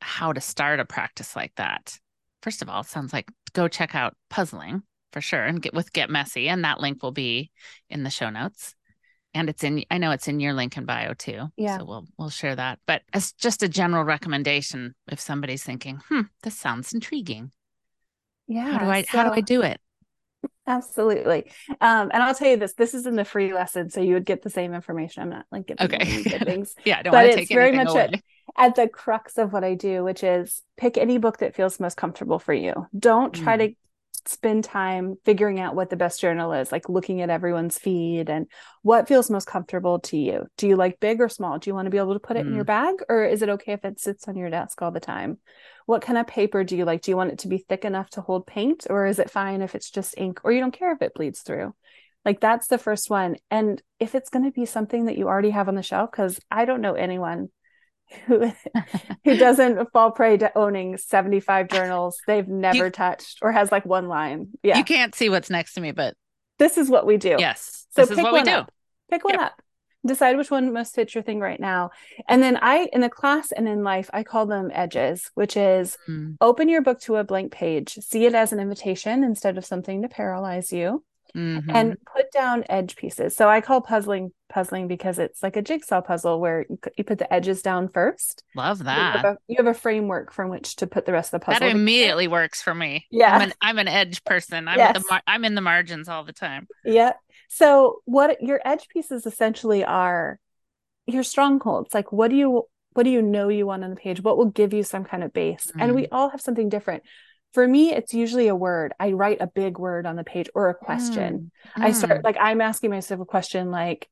[0.00, 1.98] how to start a practice like that,
[2.42, 5.92] first of all, it sounds like go check out puzzling for sure and get with
[5.92, 7.50] get messy and that link will be
[7.88, 8.74] in the show notes
[9.36, 12.06] and it's in i know it's in your link in bio too yeah so we'll
[12.18, 16.92] we'll share that but as just a general recommendation if somebody's thinking hmm this sounds
[16.92, 17.50] intriguing
[18.48, 19.80] yeah how do i so, how do i do it
[20.68, 21.50] Absolutely.
[21.80, 23.88] Um, and I'll tell you this, this is in the free lesson.
[23.88, 25.22] So you would get the same information.
[25.22, 26.22] I'm not like giving okay.
[26.44, 26.74] things.
[26.84, 28.14] yeah, I don't but it's very much at,
[28.56, 31.96] at, the crux of what I do, which is pick any book that feels most
[31.96, 32.88] comfortable for you.
[32.98, 33.68] Don't try mm.
[33.68, 33.76] to
[34.28, 38.46] spend time figuring out what the best journal is, like looking at everyone's feed and
[38.82, 40.46] what feels most comfortable to you.
[40.56, 41.58] Do you like big or small?
[41.58, 42.48] Do you want to be able to put it mm.
[42.48, 42.68] in your mm.
[42.68, 45.38] bag or is it okay if it sits on your desk all the time?
[45.86, 47.02] what kind of paper do you like?
[47.02, 49.62] Do you want it to be thick enough to hold paint, or is it fine
[49.62, 51.74] if it's just ink, or you don't care if it bleeds through?
[52.24, 53.36] Like that's the first one.
[53.52, 56.40] And if it's going to be something that you already have on the shelf, because
[56.50, 57.50] I don't know anyone
[58.26, 58.52] who
[59.24, 63.84] who doesn't fall prey to owning 75 journals they've never you, touched or has like
[63.84, 64.48] one line.
[64.62, 64.78] Yeah.
[64.78, 66.14] You can't see what's next to me, but
[66.58, 67.36] this is what we do.
[67.38, 67.86] Yes.
[67.90, 68.72] So pick one up.
[69.10, 69.42] Pick one yep.
[69.42, 69.62] up
[70.06, 71.90] decide which one most fits your thing right now
[72.28, 75.98] and then i in the class and in life i call them edges which is
[76.08, 76.36] mm.
[76.40, 80.02] open your book to a blank page see it as an invitation instead of something
[80.02, 81.70] to paralyze you mm-hmm.
[81.70, 86.00] and put down edge pieces so i call puzzling puzzling because it's like a jigsaw
[86.00, 89.66] puzzle where you put the edges down first love that you have, a, you have,
[89.66, 92.74] a, framework from which to put the rest of the puzzle that immediately works for
[92.74, 95.02] me yeah i'm an, I'm an edge person i'm yes.
[95.02, 97.12] the i'm in the margins all the time yeah
[97.48, 100.38] so what your edge pieces essentially are
[101.06, 101.94] your strongholds.
[101.94, 104.22] Like what do you what do you know you want on the page?
[104.22, 105.70] What will give you some kind of base?
[105.76, 105.82] Mm.
[105.82, 106.08] And we mm.
[106.12, 107.02] all have something different.
[107.56, 108.92] For me, it's usually a word.
[109.00, 111.50] I write a big word on the page or a question.
[111.74, 111.84] Mm.
[111.84, 112.24] I start mm.
[112.24, 114.10] like I'm asking myself a question like,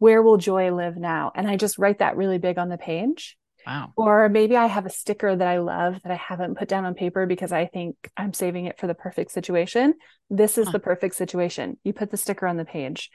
[0.00, 1.30] where will joy live now?
[1.32, 3.38] And I just write that really big on the page.
[3.64, 3.92] Wow.
[3.96, 6.94] Or maybe I have a sticker that I love that I haven't put down on
[6.94, 9.94] paper because I think I'm saving it for the perfect situation.
[10.28, 10.72] This is huh.
[10.72, 11.78] the perfect situation.
[11.84, 13.12] You put the sticker on the page.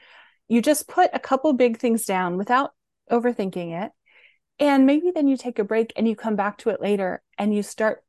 [0.48, 2.70] You just put a couple big things down without
[3.12, 3.92] overthinking it.
[4.58, 7.54] And maybe then you take a break and you come back to it later and
[7.54, 8.02] you start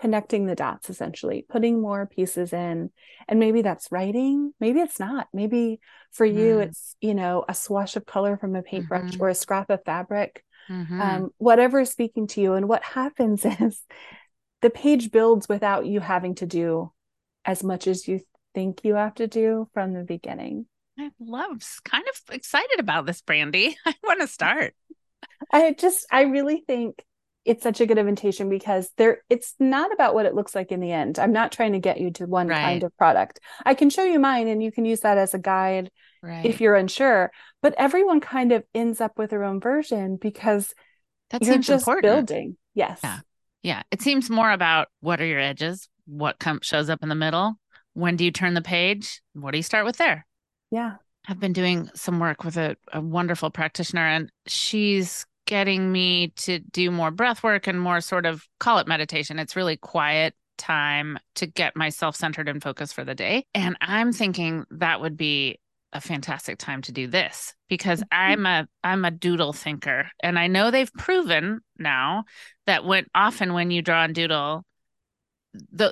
[0.00, 2.90] connecting the dots essentially putting more pieces in.
[3.28, 5.28] And maybe that's writing maybe it's not.
[5.32, 5.80] Maybe
[6.12, 6.66] for you mm.
[6.66, 9.22] it's you know a swash of color from a paintbrush mm-hmm.
[9.22, 10.44] or a scrap of fabric.
[10.70, 11.00] Mm-hmm.
[11.00, 12.52] um, whatever is speaking to you.
[12.52, 13.80] And what happens is
[14.60, 16.92] the page builds without you having to do
[17.44, 18.20] as much as you
[18.54, 20.66] think you have to do from the beginning.
[20.98, 24.74] I love kind of excited about this Brandi i want to start.
[25.52, 27.02] I just i really think
[27.48, 30.80] it's such a good invitation because there it's not about what it looks like in
[30.80, 31.18] the end.
[31.18, 32.62] I'm not trying to get you to one right.
[32.62, 33.40] kind of product.
[33.64, 35.90] I can show you mine and you can use that as a guide
[36.22, 36.44] right.
[36.44, 37.30] if you're unsure,
[37.62, 40.74] but everyone kind of ends up with their own version because
[41.30, 42.26] that you're just important.
[42.28, 42.58] building.
[42.74, 43.00] Yes.
[43.02, 43.20] Yeah.
[43.62, 43.82] Yeah.
[43.90, 45.88] It seems more about what are your edges?
[46.04, 47.54] What comes shows up in the middle?
[47.94, 49.22] When do you turn the page?
[49.32, 50.26] What do you start with there?
[50.70, 50.96] Yeah.
[51.26, 56.58] I've been doing some work with a, a wonderful practitioner and she's getting me to
[56.58, 59.38] do more breath work and more sort of call it meditation.
[59.38, 63.46] It's really quiet time to get myself centered and focused for the day.
[63.54, 65.58] And I'm thinking that would be
[65.94, 68.08] a fantastic time to do this because mm-hmm.
[68.12, 72.24] I'm a I'm a doodle thinker and I know they've proven now
[72.66, 74.66] that when often when you draw and doodle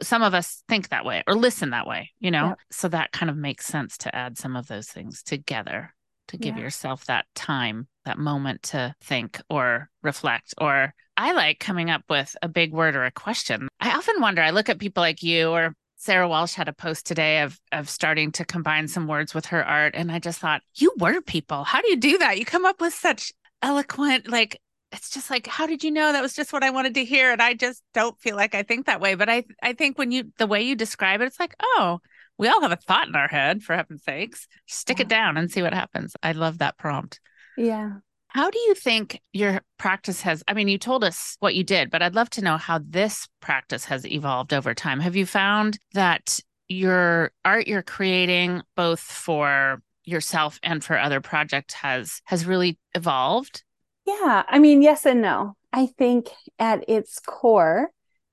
[0.02, 2.48] some of us think that way or listen that way, you know.
[2.48, 2.58] Yep.
[2.72, 5.94] So that kind of makes sense to add some of those things together
[6.28, 6.62] to give yeah.
[6.62, 10.54] yourself that time, that moment to think or reflect.
[10.58, 13.68] Or I like coming up with a big word or a question.
[13.80, 17.06] I often wonder, I look at people like you or Sarah Walsh had a post
[17.06, 19.94] today of of starting to combine some words with her art.
[19.96, 21.64] And I just thought, you word people.
[21.64, 22.38] How do you do that?
[22.38, 24.60] You come up with such eloquent, like
[24.92, 27.32] it's just like, how did you know that was just what I wanted to hear?
[27.32, 29.14] And I just don't feel like I think that way.
[29.14, 32.00] But I I think when you the way you describe it, it's like, oh,
[32.38, 34.46] we all have a thought in our head, for heaven's sakes.
[34.66, 35.02] Stick yeah.
[35.02, 36.14] it down and see what happens.
[36.22, 37.20] I love that prompt.
[37.56, 37.92] Yeah.
[38.28, 40.42] How do you think your practice has?
[40.46, 43.28] I mean, you told us what you did, but I'd love to know how this
[43.40, 45.00] practice has evolved over time.
[45.00, 51.74] Have you found that your art you're creating, both for yourself and for other projects,
[51.74, 53.64] has has really evolved?
[54.04, 55.56] Yeah, I mean, yes and no.
[55.72, 57.90] I think at its core,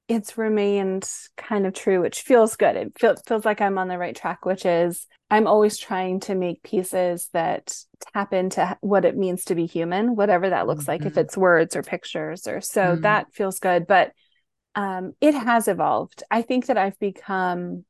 [0.07, 2.75] it's remained kind of true, which feels good.
[2.75, 6.35] It feels feels like I'm on the right track, which is I'm always trying to
[6.35, 7.75] make pieces that
[8.13, 10.91] tap into what it means to be human, whatever that looks mm-hmm.
[10.91, 11.19] like, if mm-hmm.
[11.19, 13.01] it's words or pictures or so mm-hmm.
[13.01, 13.87] that feels good.
[13.87, 14.11] But
[14.75, 16.23] um, it has evolved.
[16.29, 17.85] I think that I've become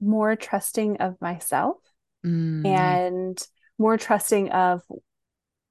[0.00, 1.78] more trusting of myself
[2.24, 2.66] mm-hmm.
[2.66, 3.38] and
[3.78, 4.82] more trusting of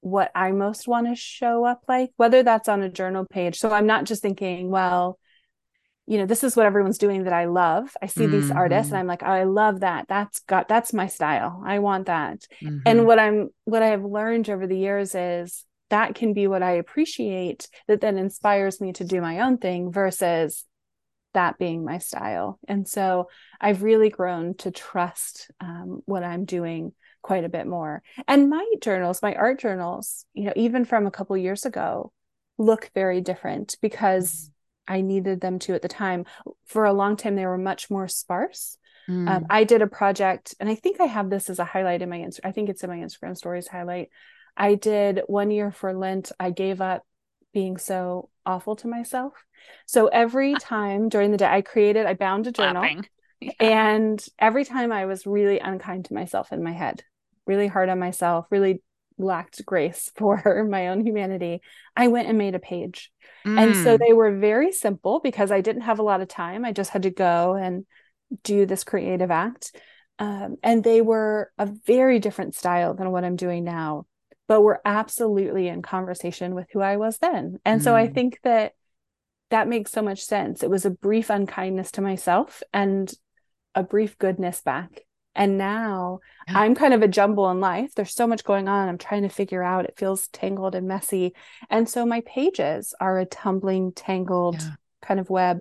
[0.06, 3.58] what I most want to show up like, whether that's on a journal page.
[3.58, 5.18] So I'm not just thinking, well,
[6.06, 7.92] you know, this is what everyone's doing that I love.
[8.00, 8.32] I see mm-hmm.
[8.32, 9.00] these artists and mm-hmm.
[9.00, 10.06] I'm like, oh, I love that.
[10.06, 11.60] That's got that's my style.
[11.66, 12.46] I want that.
[12.62, 12.78] Mm-hmm.
[12.86, 16.62] And what I'm what I have learned over the years is that can be what
[16.62, 20.64] I appreciate that then inspires me to do my own thing versus
[21.34, 22.60] that being my style.
[22.68, 23.28] And so
[23.60, 26.92] I've really grown to trust um, what I'm doing
[27.26, 28.04] quite a bit more.
[28.28, 32.12] And my journals, my art journals, you know, even from a couple years ago,
[32.56, 34.52] look very different because
[34.88, 34.94] mm-hmm.
[34.94, 36.24] I needed them to at the time.
[36.66, 38.78] For a long time, they were much more sparse.
[39.08, 39.28] Mm.
[39.28, 42.08] Um, I did a project, and I think I have this as a highlight in
[42.08, 44.10] my Inst- I think it's in my Instagram stories highlight.
[44.56, 46.30] I did one year for Lent.
[46.38, 47.04] I gave up
[47.52, 49.32] being so awful to myself.
[49.86, 52.84] So every time during the day, I created, I bound a journal.
[53.40, 53.50] Yeah.
[53.58, 57.02] And every time I was really unkind to myself in my head,
[57.46, 58.82] really hard on myself, really
[59.18, 61.60] lacked grace for my own humanity,
[61.96, 63.10] I went and made a page.
[63.46, 63.60] Mm.
[63.60, 64.00] And so mm.
[64.06, 66.64] they were very simple because I didn't have a lot of time.
[66.64, 67.86] I just had to go and
[68.42, 69.74] do this creative act.
[70.18, 74.06] Um, and they were a very different style than what I'm doing now,
[74.48, 77.58] but were absolutely in conversation with who I was then.
[77.64, 77.84] And mm.
[77.84, 78.14] so I mm.
[78.14, 78.72] think that
[79.50, 80.62] that makes so much sense.
[80.62, 83.12] It was a brief unkindness to myself and
[83.74, 85.02] a brief goodness back
[85.36, 86.58] and now yeah.
[86.58, 87.94] I'm kind of a jumble in life.
[87.94, 88.88] There's so much going on.
[88.88, 89.84] I'm trying to figure out.
[89.84, 91.34] It feels tangled and messy.
[91.68, 94.70] And so my pages are a tumbling, tangled yeah.
[95.02, 95.60] kind of web.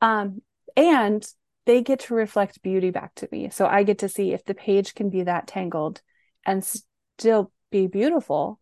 [0.00, 0.42] Um,
[0.76, 1.26] and
[1.66, 3.50] they get to reflect beauty back to me.
[3.50, 6.00] So I get to see if the page can be that tangled
[6.46, 8.60] and still be beautiful,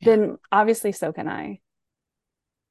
[0.00, 0.10] yeah.
[0.10, 1.58] then obviously so can I.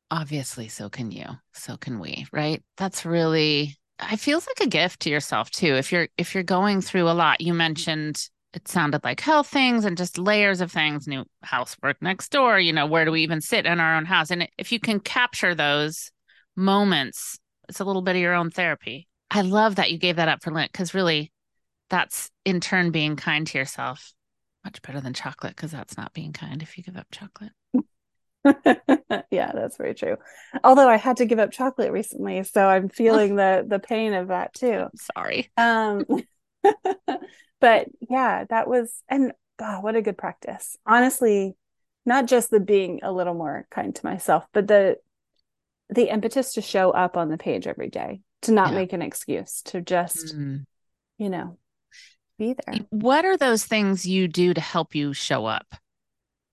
[0.10, 1.26] Obviously, so can you.
[1.54, 2.64] So can we, right?
[2.78, 5.76] That's really it feels like a gift to yourself too.
[5.76, 7.58] If you're if you're going through a lot, you mm-hmm.
[7.58, 12.60] mentioned it sounded like health things and just layers of things, new housework next door,
[12.60, 14.32] you know, where do we even sit in our own house?
[14.32, 16.12] And if you can capture those
[16.56, 17.38] moments,
[17.70, 19.08] it's a little bit of your own therapy.
[19.30, 21.32] I love that you gave that up for Lent because really
[21.90, 24.14] that's in turn being kind to yourself.
[24.64, 27.52] Much better than chocolate because that's not being kind if you give up chocolate.
[29.32, 30.18] yeah, that's very true.
[30.64, 34.30] Although I had to give up chocolate recently, so I'm feeling the the pain of
[34.30, 34.88] that too.
[35.16, 35.52] Sorry.
[35.58, 36.06] Um
[37.60, 40.78] but yeah, that was and God, what a good practice.
[40.86, 41.56] Honestly,
[42.06, 44.98] not just the being a little more kind to myself, but the
[45.90, 48.76] the impetus to show up on the page every day, to not yeah.
[48.76, 50.66] make an excuse, to just mm.
[51.18, 51.58] you know,
[52.38, 52.86] be there.
[52.90, 55.76] What are those things you do to help you show up?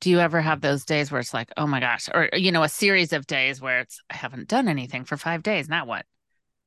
[0.00, 2.62] Do you ever have those days where it's like, oh my gosh, or, you know,
[2.62, 5.68] a series of days where it's, I haven't done anything for five days.
[5.68, 6.04] Now what?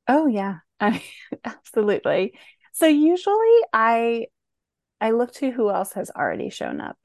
[0.08, 1.02] Oh, yeah, I,
[1.44, 2.34] absolutely.
[2.72, 4.26] So usually I,
[5.00, 6.98] I look to who else has already shown up.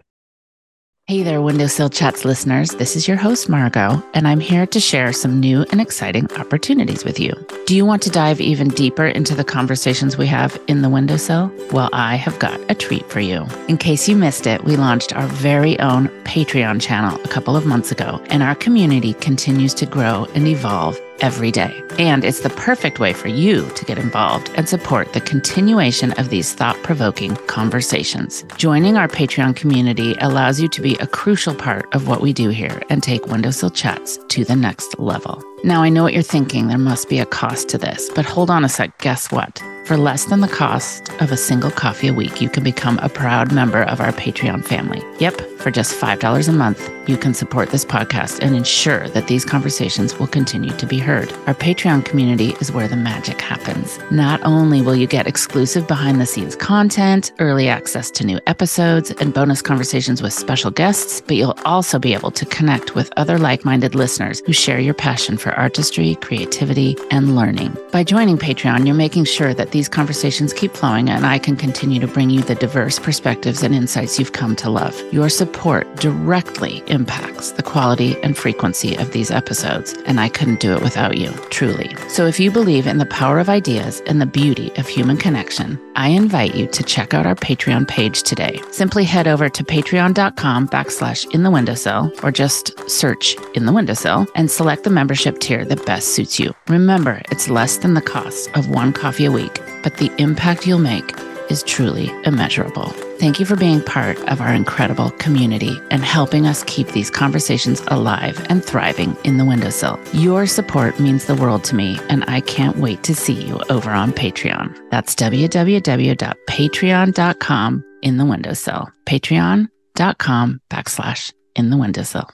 [1.14, 2.72] Hey there, Windowsill Chats listeners.
[2.72, 7.05] This is your host, Margo, and I'm here to share some new and exciting opportunities
[7.05, 7.34] with you.
[7.68, 11.51] Do you want to dive even deeper into the conversations we have in the Windowsill?
[11.72, 13.45] Well, I have got a treat for you.
[13.68, 17.68] In case you missed it, we launched our very own Patreon channel a couple of
[17.68, 21.82] months ago, and our community continues to grow and evolve every day.
[21.97, 26.30] And it's the perfect way for you to get involved and support the continuation of
[26.30, 28.43] these thought provoking conversations.
[28.57, 32.49] Joining our Patreon community allows you to be a crucial part of what we do
[32.49, 35.41] here and take Windowsill Chats to the next level.
[35.63, 36.67] Now, I know what you're thinking.
[36.67, 38.99] There must be a cost to this, but hold on a sec.
[38.99, 39.63] Guess what?
[39.86, 43.09] For less than the cost of a single coffee a week, you can become a
[43.09, 45.03] proud member of our Patreon family.
[45.19, 49.43] Yep, for just $5 a month, you can support this podcast and ensure that these
[49.43, 51.34] conversations will continue to be heard.
[51.47, 53.99] Our Patreon community is where the magic happens.
[54.09, 59.11] Not only will you get exclusive behind the scenes content, early access to new episodes,
[59.11, 63.38] and bonus conversations with special guests, but you'll also be able to connect with other
[63.38, 67.77] like minded listeners who share your passion for artistry, creativity, and learning.
[67.91, 71.99] By joining Patreon, you're making sure that these conversations keep flowing and I can continue
[71.99, 74.95] to bring you the diverse perspectives and insights you've come to love.
[75.11, 80.74] Your support directly impacts the quality and frequency of these episodes, and I couldn't do
[80.74, 81.93] it without you, truly.
[82.07, 85.80] So if you believe in the power of ideas and the beauty of human connection,
[85.95, 88.61] I invite you to check out our Patreon page today.
[88.71, 94.28] Simply head over to patreon.com backslash in the windowsill or just search in the windowsill
[94.36, 96.53] and select the membership tier that best suits you.
[96.67, 100.80] Remember, it's less than the cost of one coffee a week but the impact you'll
[100.80, 101.14] make
[101.49, 102.89] is truly immeasurable.
[103.20, 107.82] Thank you for being part of our incredible community and helping us keep these conversations
[107.88, 109.97] alive and thriving in the windowsill.
[110.14, 113.91] Your support means the world to me, and I can't wait to see you over
[113.91, 114.78] on Patreon.
[114.89, 118.89] That's www.patreon.com in the windowsill.
[119.05, 122.30] Patreon.com backslash in the windowsill.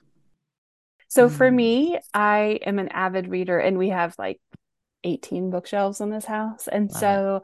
[1.11, 4.39] So for me, I am an avid reader, and we have like
[5.03, 6.67] 18 bookshelves in this house.
[6.67, 7.43] And so.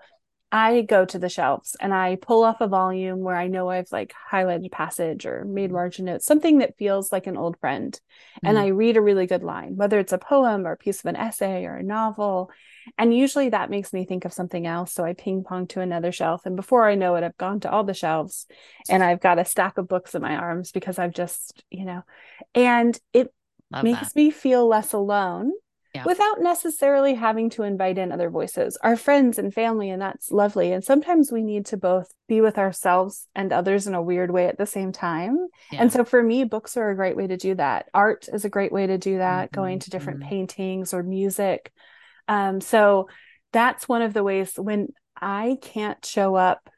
[0.51, 3.91] I go to the shelves and I pull off a volume where I know I've
[3.91, 5.73] like highlighted passage or made mm-hmm.
[5.73, 7.91] margin notes, something that feels like an old friend.
[8.37, 8.47] Mm-hmm.
[8.47, 11.07] And I read a really good line, whether it's a poem or a piece of
[11.07, 12.51] an essay or a novel.
[12.97, 14.93] And usually that makes me think of something else.
[14.93, 16.45] So I ping pong to another shelf.
[16.45, 18.45] And before I know it, I've gone to all the shelves
[18.87, 22.03] and I've got a stack of books in my arms because I've just, you know,
[22.53, 23.33] and it
[23.71, 24.15] Love makes that.
[24.15, 25.51] me feel less alone
[25.95, 26.03] yeah.
[26.05, 30.73] without necessarily having to invite in other voices, our friends and family, and that's lovely.
[30.73, 34.47] And sometimes we need to both be with ourselves and others in a weird way
[34.47, 35.37] at the same time.
[35.71, 35.83] Yeah.
[35.83, 37.87] And so for me, books are a great way to do that.
[37.93, 39.61] Art is a great way to do that, mm-hmm.
[39.61, 40.29] going to different mm-hmm.
[40.29, 41.71] paintings or music.
[42.27, 43.07] Um, so
[43.53, 46.69] that's one of the ways when I can't show up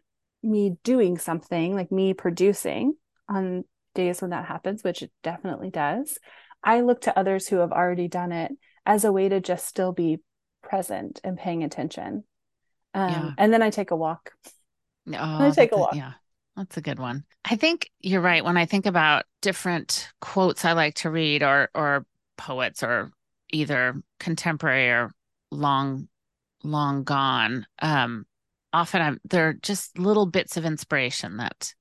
[0.43, 2.93] me doing something like me producing
[3.27, 3.63] on
[3.95, 6.19] days when that happens, which it definitely does.
[6.63, 8.51] I look to others who have already done it
[8.87, 10.19] as a way to just still be
[10.63, 12.23] present and paying attention.
[12.93, 13.31] Um, yeah.
[13.37, 14.31] And then I take a walk.
[15.13, 15.93] Oh, I take a walk.
[15.93, 16.13] A, yeah,
[16.55, 17.25] that's a good one.
[17.45, 18.43] I think you're right.
[18.43, 22.05] When I think about different quotes I like to read, or or
[22.37, 23.11] poets, or
[23.51, 25.11] either contemporary or
[25.51, 26.07] long,
[26.63, 28.25] long gone, um,
[28.73, 31.73] often I'm they're just little bits of inspiration that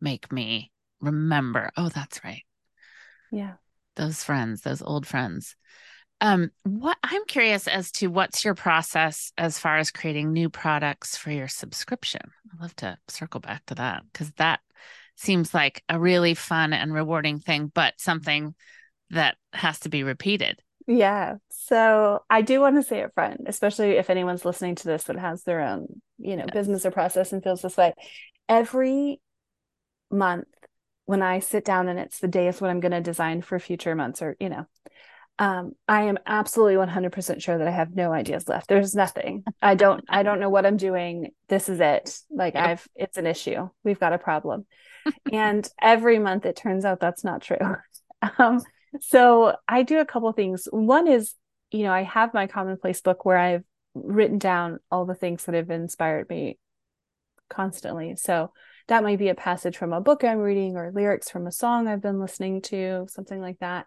[0.00, 1.70] make me remember.
[1.76, 2.42] Oh, that's right.
[3.30, 3.54] Yeah,
[3.96, 5.56] those friends, those old friends.
[6.22, 11.16] Um, what I'm curious as to what's your process as far as creating new products
[11.16, 12.20] for your subscription.
[12.54, 14.60] I'd love to circle back to that because that
[15.16, 18.54] seems like a really fun and rewarding thing, but something
[19.10, 20.60] that has to be repeated.
[20.86, 21.38] Yeah.
[21.50, 25.18] So I do want to say up front, especially if anyone's listening to this that
[25.18, 26.54] has their own, you know, yes.
[26.54, 27.94] business or process and feels this way.
[28.48, 29.20] Every
[30.08, 30.46] month
[31.04, 33.96] when I sit down and it's the days when I'm going to design for future
[33.96, 34.66] months or, you know,
[35.42, 38.68] um, I am absolutely 100% sure that I have no ideas left.
[38.68, 39.42] There's nothing.
[39.60, 41.32] I don't, I don't know what I'm doing.
[41.48, 42.16] This is it.
[42.30, 42.64] Like yep.
[42.64, 43.68] I've, it's an issue.
[43.82, 44.66] We've got a problem.
[45.32, 47.58] and every month it turns out that's not true.
[48.38, 48.62] Um,
[49.00, 50.68] so I do a couple things.
[50.70, 51.34] One is,
[51.72, 53.64] you know, I have my commonplace book where I've
[53.96, 56.56] written down all the things that have inspired me
[57.50, 58.14] constantly.
[58.14, 58.52] So
[58.86, 61.88] that might be a passage from a book I'm reading or lyrics from a song
[61.88, 63.86] I've been listening to, something like that.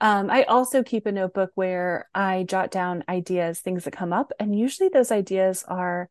[0.00, 4.32] Um, I also keep a notebook where I jot down ideas, things that come up.
[4.38, 6.10] And usually those ideas are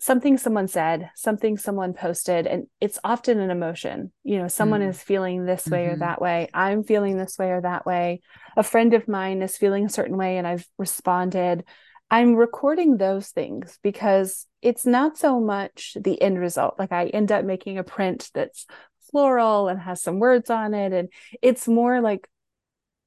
[0.00, 4.10] something someone said, something someone posted, and it's often an emotion.
[4.24, 4.88] You know, someone mm.
[4.88, 5.94] is feeling this way mm-hmm.
[5.94, 6.48] or that way.
[6.52, 8.20] I'm feeling this way or that way.
[8.56, 11.64] A friend of mine is feeling a certain way, and I've responded.
[12.10, 16.74] I'm recording those things because it's not so much the end result.
[16.78, 18.66] Like I end up making a print that's
[19.12, 20.92] floral and has some words on it.
[20.92, 21.08] And
[21.40, 22.28] it's more like,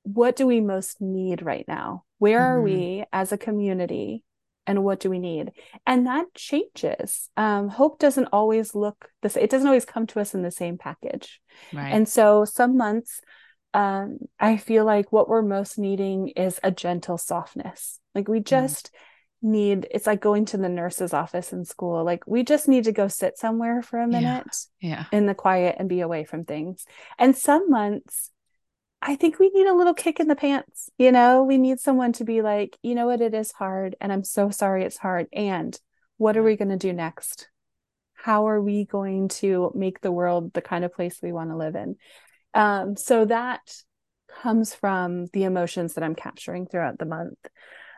[0.06, 2.04] what do we most need right now?
[2.20, 2.48] Where mm-hmm.
[2.48, 4.24] are we as a community?
[4.68, 5.52] and what do we need
[5.86, 10.20] and that changes um, hope doesn't always look the same it doesn't always come to
[10.20, 11.40] us in the same package
[11.74, 11.90] right.
[11.90, 13.22] and so some months
[13.74, 18.46] um, i feel like what we're most needing is a gentle softness like we mm.
[18.46, 18.92] just
[19.44, 19.50] mm.
[19.50, 22.92] need it's like going to the nurse's office in school like we just need to
[22.92, 24.48] go sit somewhere for a minute
[24.80, 24.90] yeah.
[24.90, 25.06] yeah.
[25.12, 26.86] in the quiet and be away from things
[27.20, 28.32] and some months
[29.08, 30.90] I think we need a little kick in the pants.
[30.98, 33.96] You know, we need someone to be like, you know what, it is hard.
[34.02, 35.28] And I'm so sorry it's hard.
[35.32, 35.80] And
[36.18, 37.48] what are we going to do next?
[38.16, 41.56] How are we going to make the world the kind of place we want to
[41.56, 41.98] live in?
[42.56, 43.62] Um, so that
[44.42, 47.38] comes from the emotions that I'm capturing throughout the month.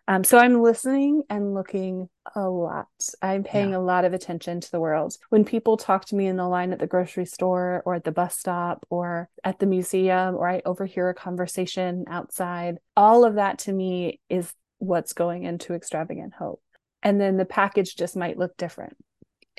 [0.09, 2.87] Um, so I'm listening and looking a lot.
[3.21, 3.77] I'm paying yeah.
[3.77, 5.17] a lot of attention to the world.
[5.29, 8.13] When people talk to me in the line at the grocery store or at the
[8.13, 13.59] bus stop or at the museum, or I overhear a conversation outside, all of that
[13.59, 16.61] to me is what's going into extravagant hope.
[17.03, 18.95] And then the package just might look different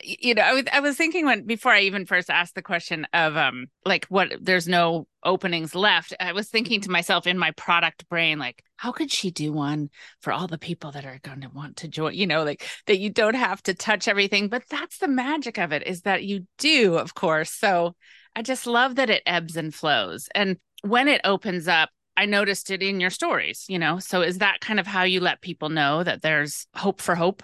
[0.03, 3.07] you know, I was, I was thinking when before I even first asked the question
[3.13, 6.15] of um like what there's no openings left.
[6.21, 9.91] I was thinking to myself in my product brain, like, how could she do one
[10.21, 12.15] for all the people that are going to want to join?
[12.15, 15.73] You know, like that you don't have to touch everything, but that's the magic of
[15.73, 17.51] it is that you do, of course.
[17.51, 17.95] So
[18.37, 20.29] I just love that it ebbs and flows.
[20.35, 23.99] And when it opens up, I noticed it in your stories, you know.
[23.99, 27.43] So is that kind of how you let people know that there's hope for hope?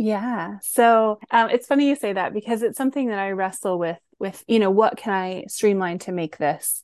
[0.00, 0.60] Yeah.
[0.62, 4.42] So um, it's funny you say that because it's something that I wrestle with, with,
[4.48, 6.82] you know, what can I streamline to make this,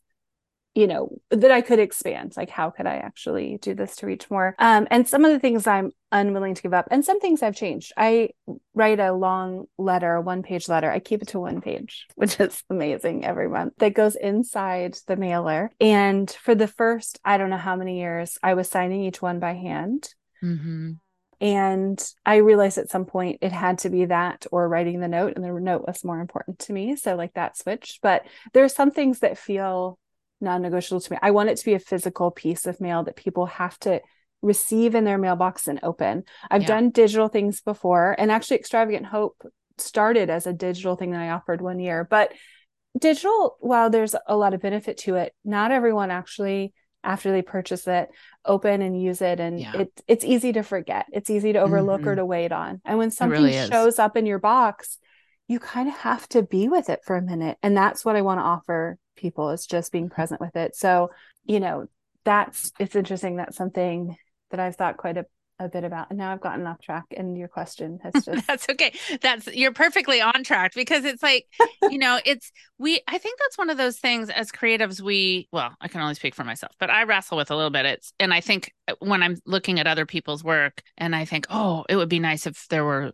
[0.75, 2.35] you know, that I could expand?
[2.37, 4.55] Like, how could I actually do this to reach more?
[4.59, 7.57] Um, and some of the things I'm unwilling to give up, and some things I've
[7.57, 7.95] changed.
[7.97, 8.31] I
[8.75, 10.91] write a long letter, a one page letter.
[10.91, 15.17] I keep it to one page, which is amazing every month that goes inside the
[15.17, 15.71] mailer.
[15.81, 19.41] And for the first, I don't know how many years, I was signing each one
[19.41, 20.15] by hand.
[20.45, 20.93] Mm-hmm
[21.41, 25.35] and I realized at some point it had to be that or writing the note,
[25.37, 26.97] and the note was more important to me.
[26.97, 28.01] So, like that switched.
[28.03, 28.23] But
[28.53, 29.99] there are some things that feel
[30.41, 31.19] non negotiable to me.
[31.21, 34.01] I want it to be a physical piece of mail that people have to
[34.43, 36.25] receive in their mailbox and open.
[36.51, 36.69] I've yeah.
[36.69, 39.37] done digital things before, and actually, Extravagant Hope
[39.79, 42.07] started as a digital thing that I offered one year.
[42.09, 42.33] But
[42.99, 46.73] digital, while there's a lot of benefit to it, not everyone actually
[47.07, 48.11] after they purchase it
[48.45, 49.77] open and use it and yeah.
[49.77, 51.07] it it's easy to forget.
[51.13, 52.11] It's easy to overlook mm-hmm.
[52.11, 52.81] or to wait on.
[52.85, 54.99] And when something really shows up in your box
[55.49, 57.57] you kind of have to be with it for a minute.
[57.63, 60.77] And that's what i want to offer people is just being present with it.
[60.77, 61.11] So
[61.47, 61.87] you know
[62.25, 64.17] that's it's interesting that's something
[64.51, 65.25] that i've thought quite a
[65.59, 68.69] a bit about and now i've gotten off track and your question has just that's
[68.69, 68.93] okay.
[69.21, 71.47] That's you're perfectly on track because it's like
[71.91, 75.75] you know it's we i think that's one of those things as creatives we well
[75.81, 77.87] i can only speak for myself but i wrestle with a little bit.
[77.87, 81.85] It's and i think when i'm looking at other people's work and i think oh
[81.89, 83.13] it would be nice if there were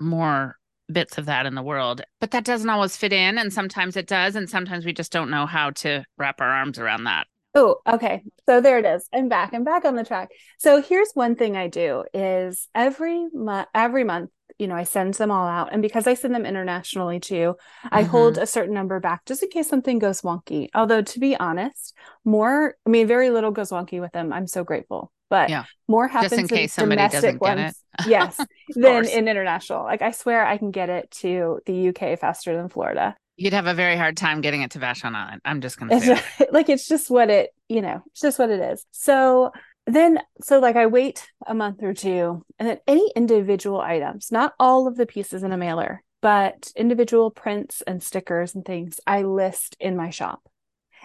[0.00, 0.56] more
[0.92, 4.06] bits of that in the world but that doesn't always fit in and sometimes it
[4.06, 7.76] does and sometimes we just don't know how to wrap our arms around that Oh,
[7.86, 8.22] okay.
[8.46, 9.08] So there it is.
[9.12, 9.54] I'm back.
[9.54, 10.30] I'm back on the track.
[10.58, 15.14] So here's one thing I do is every month every month, you know, I send
[15.14, 15.72] them all out.
[15.72, 18.10] And because I send them internationally too, I mm-hmm.
[18.10, 20.68] hold a certain number back just in case something goes wonky.
[20.74, 21.94] Although to be honest,
[22.24, 24.32] more I mean very little goes wonky with them.
[24.32, 25.12] I'm so grateful.
[25.30, 25.64] But yeah.
[25.88, 27.56] more happens just in case somebody doesn't ones,
[27.96, 28.06] get it.
[28.08, 28.40] yes,
[28.74, 29.84] than in international.
[29.84, 33.16] Like I swear I can get it to the UK faster than Florida.
[33.36, 35.40] You'd have a very hard time getting it to Vashon Island.
[35.44, 38.60] I'm just to say like it's just what it, you know, it's just what it
[38.60, 38.86] is.
[38.92, 39.50] So
[39.86, 44.54] then so like I wait a month or two and then any individual items, not
[44.58, 49.22] all of the pieces in a mailer, but individual prints and stickers and things I
[49.22, 50.40] list in my shop.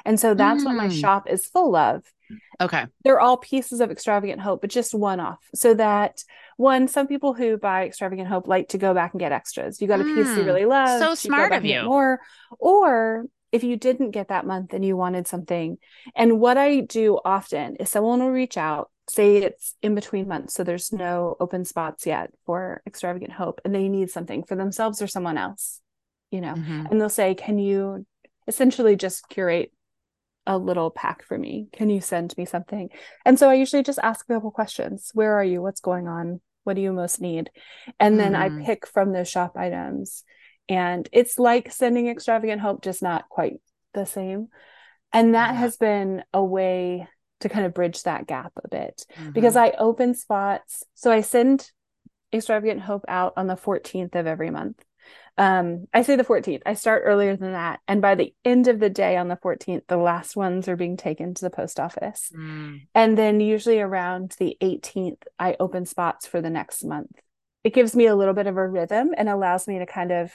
[0.06, 0.68] And so that's mm.
[0.68, 1.00] what my mm.
[1.00, 2.04] shop is full of.
[2.62, 2.86] Okay.
[3.04, 5.40] They're all pieces of extravagant hope, but just one off.
[5.56, 6.24] So that
[6.58, 9.82] one, some people who buy extravagant hope like to go back and get extras.
[9.82, 10.46] You got a piece you mm.
[10.46, 11.00] really love.
[11.00, 11.84] So smart of you.
[11.84, 12.20] More.
[12.60, 15.78] Or if you didn't get that month and you wanted something.
[16.16, 20.54] And what I do often is someone will reach out, say it's in between months,
[20.54, 25.02] so there's no open spots yet for extravagant hope, and they need something for themselves
[25.02, 25.82] or someone else,
[26.30, 26.86] you know, mm-hmm.
[26.92, 28.06] and they'll say, Can you
[28.48, 29.72] essentially just curate
[30.50, 31.68] a little pack for me?
[31.72, 32.90] Can you send me something?
[33.24, 35.62] And so I usually just ask a couple questions Where are you?
[35.62, 36.42] What's going on?
[36.66, 37.50] What do you most need?
[38.00, 38.62] And then mm-hmm.
[38.62, 40.26] I pick from those shop items
[40.70, 43.60] and it's like sending extravagant hope just not quite
[43.94, 44.48] the same
[45.12, 45.60] and that yeah.
[45.60, 47.08] has been a way
[47.40, 49.32] to kind of bridge that gap a bit mm-hmm.
[49.32, 51.72] because i open spots so i send
[52.32, 54.84] extravagant hope out on the 14th of every month
[55.40, 58.80] um, i say the 14th i start earlier than that and by the end of
[58.80, 62.32] the day on the 14th the last ones are being taken to the post office
[62.36, 62.80] mm.
[62.94, 67.12] and then usually around the 18th i open spots for the next month
[67.64, 70.32] it gives me a little bit of a rhythm and allows me to kind of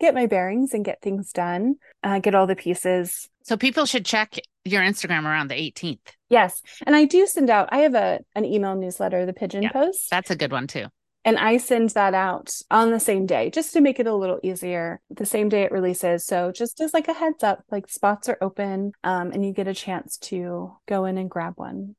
[0.00, 3.28] get my bearings and get things done, uh, get all the pieces.
[3.42, 5.98] So people should check your Instagram around the 18th.
[6.28, 6.62] Yes.
[6.86, 10.10] And I do send out, I have a an email newsletter, the Pigeon yeah, Post.
[10.10, 10.86] That's a good one too.
[11.24, 14.40] And I send that out on the same day just to make it a little
[14.42, 15.00] easier.
[15.10, 16.24] The same day it releases.
[16.24, 19.68] So just as like a heads up, like spots are open um, and you get
[19.68, 21.94] a chance to go in and grab one.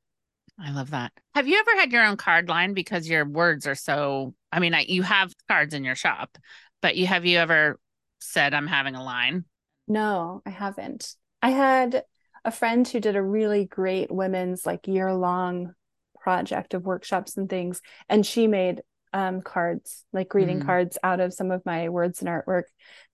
[0.58, 1.12] I love that.
[1.34, 4.74] Have you ever had your own card line because your words are so I mean,
[4.74, 6.36] I, you have cards in your shop,
[6.82, 7.80] but you have you ever
[8.20, 9.44] said I'm having a line?
[9.88, 11.14] No, I haven't.
[11.40, 12.04] I had
[12.44, 15.74] a friend who did a really great women's like year long
[16.20, 20.66] project of workshops and things, and she made um, cards, like greeting mm.
[20.66, 22.64] cards out of some of my words and artwork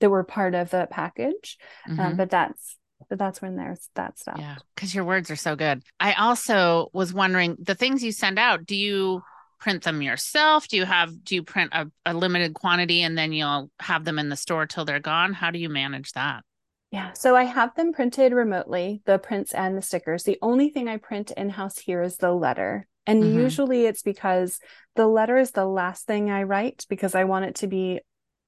[0.01, 1.59] that were part of the package.
[1.89, 2.07] Um, mm-hmm.
[2.07, 2.77] Um, but that's
[3.09, 4.37] but that's when there's that stuff.
[4.39, 5.83] Yeah, because your words are so good.
[6.01, 8.67] I also was wondering the things you send out.
[8.67, 9.23] Do you
[9.61, 10.69] print them yourself?
[10.69, 14.19] Do you have do you print a, a limited quantity and then you'll have them
[14.19, 15.33] in the store till they're gone?
[15.33, 16.45] How do you manage that?
[16.91, 20.23] Yeah, so I have them printed remotely, the prints and the stickers.
[20.23, 22.87] The only thing I print in house here is the letter.
[23.09, 23.39] And mm-hmm.
[23.39, 24.61] usually it's because
[24.95, 28.01] the letter is the last thing I write because I want it to be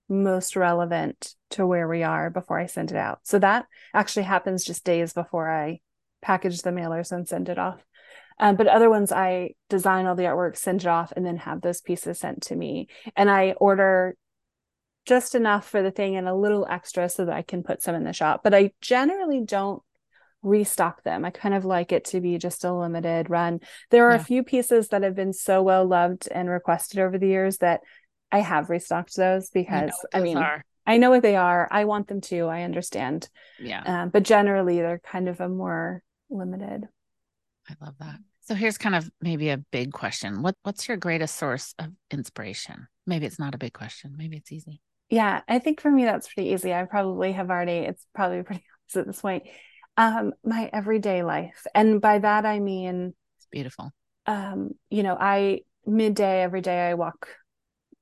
[0.08, 3.20] most relevant to where we are before I send it out.
[3.22, 5.80] So that actually happens just days before I
[6.20, 7.82] package the mailers and send it off.
[8.38, 11.62] Um, but other ones, I design all the artwork, send it off, and then have
[11.62, 12.88] those pieces sent to me.
[13.16, 14.14] And I order
[15.06, 17.94] just enough for the thing and a little extra so that I can put some
[17.94, 18.42] in the shop.
[18.44, 19.82] But I generally don't
[20.42, 21.24] restock them.
[21.24, 23.60] I kind of like it to be just a limited run.
[23.90, 24.20] There are yeah.
[24.20, 27.80] a few pieces that have been so well loved and requested over the years that
[28.32, 30.64] I have restocked those because I mean are.
[30.86, 31.68] I know what they are.
[31.70, 32.46] I want them to.
[32.46, 33.28] I understand.
[33.60, 33.82] Yeah.
[33.84, 36.88] Um, but generally they're kind of a more limited.
[37.68, 38.16] I love that.
[38.42, 40.42] So here's kind of maybe a big question.
[40.42, 42.88] What what's your greatest source of inspiration?
[43.06, 44.14] Maybe it's not a big question.
[44.16, 44.80] Maybe it's easy.
[45.08, 46.72] Yeah, I think for me that's pretty easy.
[46.72, 49.44] I probably have already it's probably pretty obvious at this point.
[50.00, 51.66] Um, my everyday life.
[51.74, 53.92] And by that I mean it's beautiful.
[54.24, 57.28] Um, you know, I midday every day I walk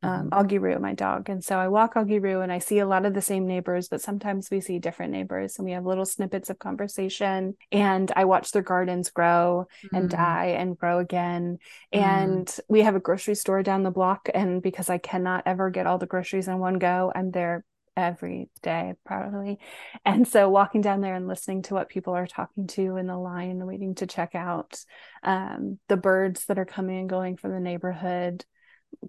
[0.02, 0.38] um, mm-hmm.
[0.38, 1.28] Augie Roo, my dog.
[1.28, 3.88] And so I walk Augie Roo and I see a lot of the same neighbors,
[3.88, 7.56] but sometimes we see different neighbors and we have little snippets of conversation.
[7.72, 9.96] And I watch their gardens grow mm-hmm.
[9.96, 11.58] and die and grow again.
[11.92, 12.04] Mm-hmm.
[12.04, 14.28] And we have a grocery store down the block.
[14.32, 17.64] And because I cannot ever get all the groceries in one go, I'm there
[17.98, 19.58] every day probably
[20.04, 23.16] and so walking down there and listening to what people are talking to in the
[23.16, 24.78] line waiting to check out
[25.24, 28.44] um, the birds that are coming and going from the neighborhood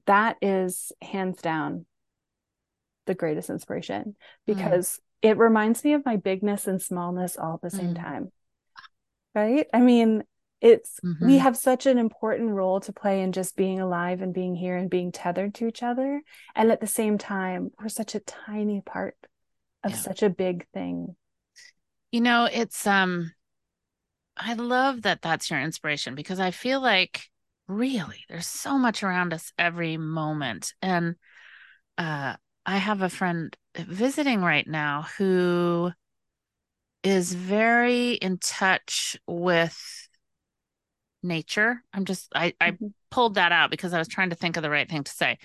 [0.07, 1.85] that is hands down
[3.09, 4.15] the greatest inspiration mm.
[4.45, 5.29] because mm.
[5.29, 8.01] it reminds me of my bigness and smallness all at the same mm.
[8.01, 8.31] time.
[9.35, 9.67] Right?
[9.73, 10.23] I mean,
[10.62, 11.26] it's mm-hmm.
[11.26, 14.76] we have such an important role to play in just being alive and being here
[14.76, 16.22] and being tethered to each other
[16.55, 19.16] and at the same time we're such a tiny part
[19.84, 19.97] of yeah.
[19.97, 21.16] such a big thing
[22.12, 23.32] you know it's um
[24.36, 27.24] i love that that's your inspiration because i feel like
[27.68, 31.16] really there's so much around us every moment and
[31.97, 32.36] uh,
[32.66, 35.91] i have a friend visiting right now who
[37.03, 40.09] is very in touch with
[41.24, 41.84] nature.
[41.93, 42.88] I'm just i i mm-hmm.
[43.11, 45.38] pulled that out because i was trying to think of the right thing to say.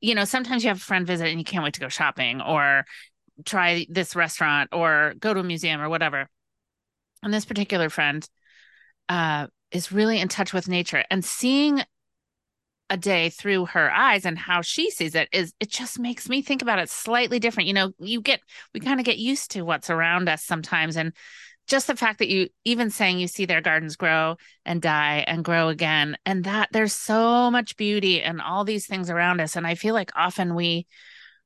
[0.00, 2.40] You know sometimes you have a friend visit and you can't wait to go shopping
[2.40, 2.84] or
[3.44, 6.28] try this restaurant or go to a museum or whatever.
[7.22, 8.28] And this particular friend
[9.08, 11.82] uh is really in touch with nature and seeing
[12.90, 16.42] a day through her eyes and how she sees it is it just makes me
[16.42, 17.66] think about it slightly different.
[17.66, 18.40] You know you get
[18.74, 21.14] we kind of get used to what's around us sometimes and
[21.66, 25.44] just the fact that you even saying you see their gardens grow and die and
[25.44, 29.56] grow again and that there's so much beauty and all these things around us.
[29.56, 30.86] And i feel like often we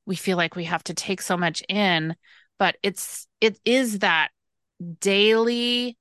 [0.05, 2.15] we feel like we have to take so much in
[2.59, 4.29] but it's it is that
[4.99, 5.97] daily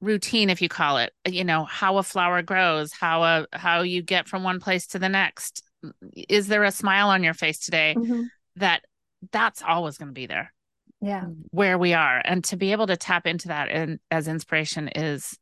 [0.00, 4.02] routine if you call it you know how a flower grows how a how you
[4.02, 5.62] get from one place to the next.
[6.28, 8.24] Is there a smile on your face today mm-hmm.
[8.56, 8.84] that
[9.32, 10.52] that's always going to be there
[11.00, 11.24] yeah.
[11.50, 12.20] where we are.
[12.24, 15.38] And to be able to tap into that and as inspiration is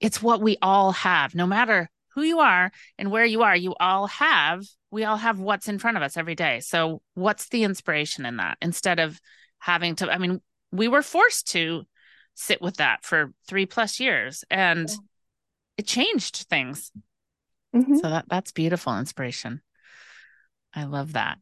[0.00, 1.34] it's what we all have.
[1.34, 5.38] No matter who you are and where you are you all have we all have
[5.38, 6.60] what's in front of us every day.
[6.60, 8.58] So what's the inspiration in that?
[8.60, 9.20] Instead of
[9.58, 10.40] having to i mean
[10.72, 11.82] we were forced to
[12.34, 14.96] sit with that for 3 plus years and yeah.
[15.78, 16.92] it changed things.
[17.74, 17.96] Mm-hmm.
[17.96, 19.62] so that that's beautiful inspiration.
[20.74, 21.38] I love that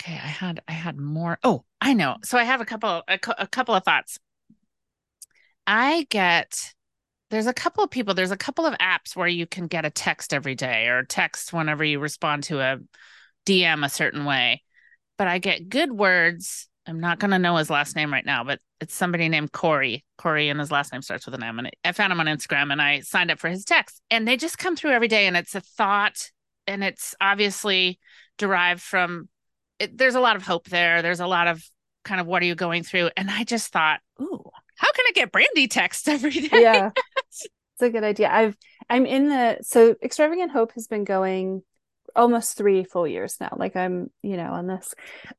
[0.00, 2.16] okay i had i had more oh i know.
[2.24, 4.18] So i have a couple a, a couple of thoughts.
[5.66, 6.74] I get
[7.30, 9.90] there's a couple of people there's a couple of apps where you can get a
[9.90, 12.78] text every day or text whenever you respond to a
[13.46, 14.62] dm a certain way.
[15.16, 16.68] But i get good words.
[16.86, 20.04] I'm not going to know his last name right now but it's somebody named corey.
[20.16, 22.72] Corey and his last name starts with an m and i found him on instagram
[22.72, 24.00] and i signed up for his text.
[24.10, 26.30] And they just come through every day and it's a thought
[26.66, 27.98] and it's obviously
[28.36, 29.28] derived from
[29.78, 31.02] it, there's a lot of hope there.
[31.02, 31.62] There's a lot of
[32.04, 33.10] kind of what are you going through?
[33.16, 36.62] And I just thought, ooh, how can I get Brandi text every day?
[36.62, 36.90] Yeah.
[37.80, 38.28] It's a good idea.
[38.28, 38.56] I've
[38.90, 41.62] I'm in the so extravagant hope has been going
[42.16, 43.54] almost three full years now.
[43.56, 44.94] Like I'm, you know, on this,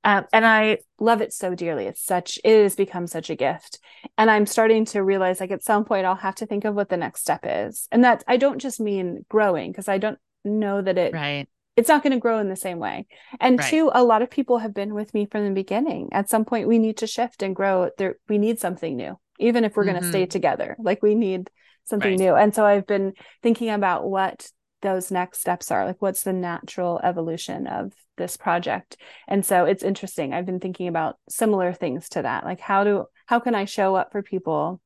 [0.06, 1.86] um, and I love it so dearly.
[1.86, 3.80] It's such it has become such a gift,
[4.18, 6.88] and I'm starting to realize like at some point I'll have to think of what
[6.88, 10.82] the next step is, and that I don't just mean growing because I don't know
[10.82, 11.50] that it right
[11.80, 13.08] it's not going to grow in the same way.
[13.40, 13.70] And right.
[13.70, 16.10] two, a lot of people have been with me from the beginning.
[16.12, 17.90] At some point, we need to shift and grow.
[17.98, 19.94] There, we need something new, even if we're mm-hmm.
[19.94, 20.76] going to stay together.
[20.78, 21.50] Like we need
[21.86, 22.20] something right.
[22.20, 22.36] new.
[22.36, 24.52] And so I've been thinking about what
[24.82, 25.86] those next steps are.
[25.86, 28.98] Like, what's the natural evolution of this project?
[29.28, 30.34] And so it's interesting.
[30.34, 32.44] I've been thinking about similar things to that.
[32.44, 34.82] Like, how do how can I show up for people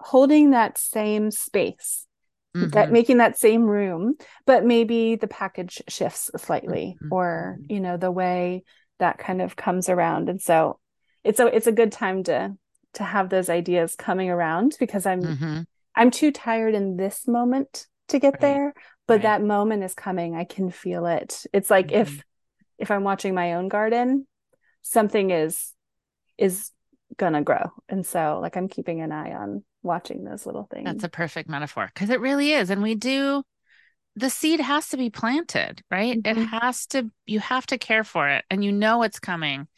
[0.00, 2.06] holding that same space
[2.56, 2.68] mm-hmm.
[2.70, 4.14] that making that same room
[4.46, 7.12] but maybe the package shifts slightly mm-hmm.
[7.12, 8.62] or you know the way
[8.98, 10.78] that kind of comes around and so
[11.24, 12.54] it's a it's a good time to
[12.94, 15.60] to have those ideas coming around because i'm mm-hmm.
[15.94, 18.40] i'm too tired in this moment to get right.
[18.40, 18.74] there
[19.06, 19.22] but right.
[19.22, 22.20] that moment is coming i can feel it it's like if mm-hmm.
[22.78, 24.26] if i'm watching my own garden
[24.82, 25.72] something is
[26.38, 26.70] is
[27.16, 30.84] gonna grow and so like i'm keeping an eye on watching those little things.
[30.84, 32.70] That's a perfect metaphor because it really is.
[32.70, 33.42] And we do,
[34.16, 36.20] the seed has to be planted, right?
[36.20, 36.40] Mm-hmm.
[36.40, 39.68] It has to, you have to care for it and you know it's coming.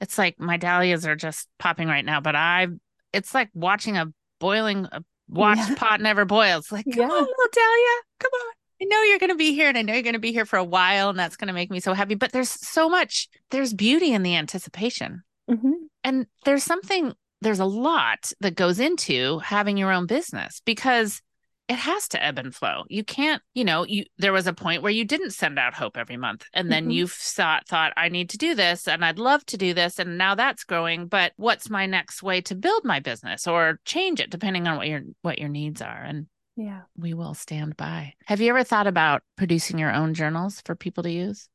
[0.00, 2.68] It's like my dahlias are just popping right now, but I,
[3.12, 5.74] it's like watching a boiling, a watch yeah.
[5.76, 6.70] pot never boils.
[6.70, 7.14] Like, come yeah.
[7.14, 8.52] on, little dahlia, come on.
[8.82, 10.44] I know you're going to be here and I know you're going to be here
[10.44, 12.14] for a while and that's going to make me so happy.
[12.14, 15.22] But there's so much, there's beauty in the anticipation.
[15.50, 15.72] Mm-hmm.
[16.04, 21.20] And there's something there's a lot that goes into having your own business because
[21.68, 22.84] it has to ebb and flow.
[22.88, 25.96] You can't, you know, you there was a point where you didn't send out hope
[25.96, 26.92] every month and then mm-hmm.
[26.92, 30.16] you've thought thought I need to do this and I'd love to do this and
[30.16, 34.30] now that's growing, but what's my next way to build my business or change it
[34.30, 36.26] depending on what your what your needs are and
[36.56, 36.82] yeah.
[36.96, 38.14] We will stand by.
[38.24, 41.50] Have you ever thought about producing your own journals for people to use?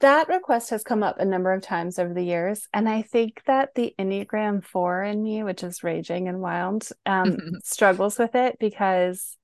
[0.00, 3.42] That request has come up a number of times over the years and i think
[3.46, 8.56] that the enneagram 4 in me which is raging and wild um, struggles with it
[8.58, 9.36] because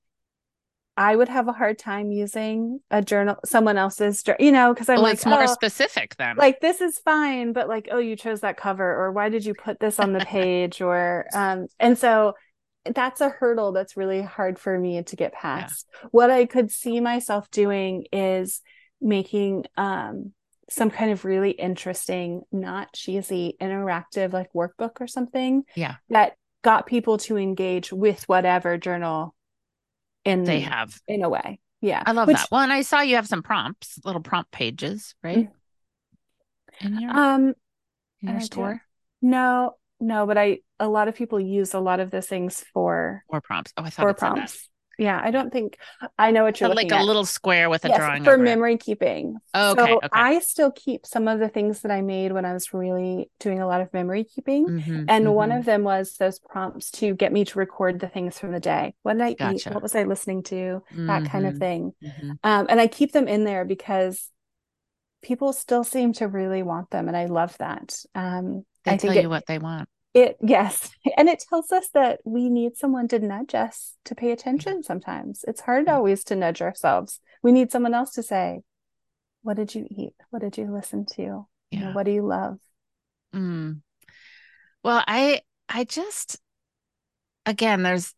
[0.97, 4.97] i would have a hard time using a journal someone else's you know because i'm
[4.97, 8.17] well, like it's more oh, specific then like this is fine but like oh you
[8.17, 11.97] chose that cover or why did you put this on the page or um and
[11.97, 12.35] so
[12.95, 16.09] that's a hurdle that's really hard for me to get past yeah.
[16.11, 18.61] what i could see myself doing is
[19.03, 20.33] making um,
[20.71, 25.65] some kind of really interesting, not cheesy, interactive like workbook or something.
[25.75, 25.97] Yeah.
[26.09, 29.35] That got people to engage with whatever journal
[30.25, 31.59] in they have in a way.
[31.81, 32.03] Yeah.
[32.07, 32.49] I love Which, that.
[32.51, 35.49] Well, and I saw you have some prompts, little prompt pages, right?
[36.81, 36.87] Mm-hmm.
[36.87, 37.55] In your um
[38.23, 38.83] in your store?
[39.21, 43.25] No, no, but I a lot of people use a lot of those things for
[43.29, 43.73] for prompts.
[43.77, 44.69] Oh, I thought for prompts.
[44.99, 45.79] Yeah, I don't think
[46.19, 46.99] I know what you're So like a at.
[46.99, 48.61] little square with a Yes, drawing for over it.
[48.61, 49.41] memory keeping.
[49.55, 50.11] Oh, okay, So okay.
[50.13, 53.61] I still keep some of the things that I made when I was really doing
[53.61, 54.71] a lot of memory keeping.
[54.71, 55.53] Mhm, And one mhm.
[55.53, 58.95] of them was those prompts to get me to record the things from the day.
[59.03, 59.65] What did I eat?
[59.69, 60.83] What was I listening to?
[61.09, 61.95] That kind of Mhm, thing.
[62.03, 62.39] mhm.
[62.45, 64.31] Um, and I keep them in there because
[65.23, 67.09] people still seem to really want them.
[67.09, 67.95] And I love that.
[68.15, 69.89] Um, They I tell think it, you what they want.
[70.15, 70.91] It, yes.
[71.17, 75.45] And it tells us that we need someone to nudge us to pay attention sometimes.
[75.49, 77.21] It's hard always to nudge ourselves.
[77.43, 78.61] We need someone else to say,
[79.43, 80.15] What did you eat?
[80.31, 81.23] What did you listen to?
[81.23, 81.95] You know, Yeah.
[81.95, 82.59] what do you love?
[83.35, 83.81] Mm.
[84.85, 86.39] Well, I I just
[87.47, 88.15] again, there's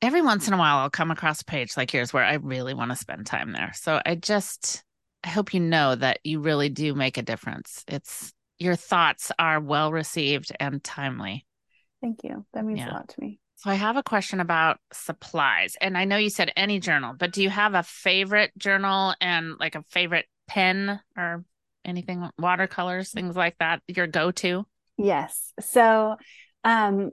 [0.00, 2.74] every once in a while I'll come across a page like yours where I really
[2.74, 3.72] want to spend time there.
[3.74, 4.84] So I just
[5.24, 7.84] I hope you know that you really do make a difference.
[7.86, 11.46] It's your thoughts are well received and timely.
[12.00, 12.46] Thank you.
[12.54, 12.92] That means Yeah.
[12.92, 13.38] a lot to me.
[13.56, 15.76] So I have a question about supplies.
[15.80, 19.54] And I know you said any journal, but do you have a favorite journal and
[19.60, 21.44] like a favorite pen or
[21.84, 24.66] anything watercolors, things like that, your go-to?
[24.96, 25.52] Yes.
[25.60, 26.16] So,
[26.64, 27.10] um,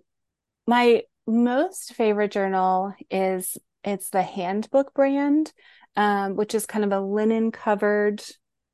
[0.65, 5.53] my most favorite journal is it's the Handbook brand,
[5.95, 8.23] um, which is kind of a linen covered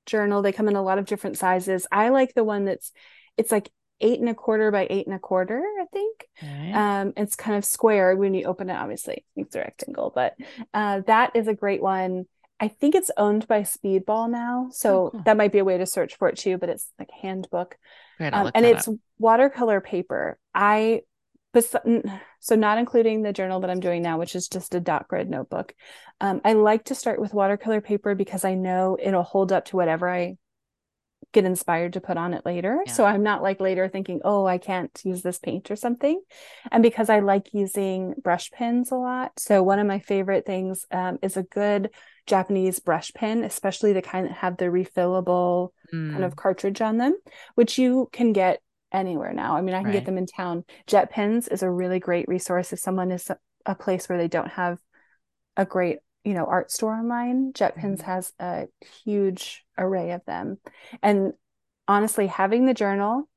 [0.05, 0.41] journal.
[0.41, 1.87] They come in a lot of different sizes.
[1.91, 2.91] I like the one that's
[3.37, 3.69] it's like
[4.01, 6.27] eight and a quarter by eight and a quarter, I think.
[6.43, 6.71] Okay.
[6.73, 10.35] Um, it's kind of square when you open it, obviously, it's a rectangle, but
[10.73, 12.25] uh, that is a great one.
[12.59, 15.21] I think it's owned by Speedball now, so Oh, cool.
[15.25, 16.57] that might be a way to search for it too.
[16.57, 17.77] But it's like handbook,
[18.19, 18.95] I'll um, and it's up.
[19.19, 20.37] watercolor paper.
[20.53, 21.01] I,
[21.85, 22.03] n-
[22.39, 25.29] so not including the journal that I'm doing now, which is just a dot grid
[25.29, 25.73] notebook.
[26.21, 29.77] Um, I like to start with watercolor paper because I know it'll hold up to
[29.77, 30.37] whatever I
[31.33, 32.79] get inspired to put on it later.
[32.85, 32.93] Yeah.
[32.93, 36.21] So I'm not like later thinking, oh, I can't use this paint or something.
[36.71, 39.33] And because I like using brush pens a lot.
[39.39, 41.89] So one of my favorite things um, is a good
[42.25, 45.69] Japanese brush pen, especially the kind that have the refillable
[46.13, 47.15] kind Mm, of cartridge on them,
[47.55, 48.61] which you can get
[48.95, 49.55] anywhere now.
[49.55, 49.93] I mean, I can Right.
[49.93, 50.63] get them in town.
[50.87, 53.29] Jet Pens is a really great resource if someone is
[53.65, 54.79] a place where they don't have
[55.57, 57.53] a great, you know, art store online.
[57.53, 58.05] Jet Pens Mhm.
[58.05, 58.67] has a
[59.03, 60.59] huge array of them.
[61.01, 61.33] And
[61.87, 63.29] honestly, having the journal,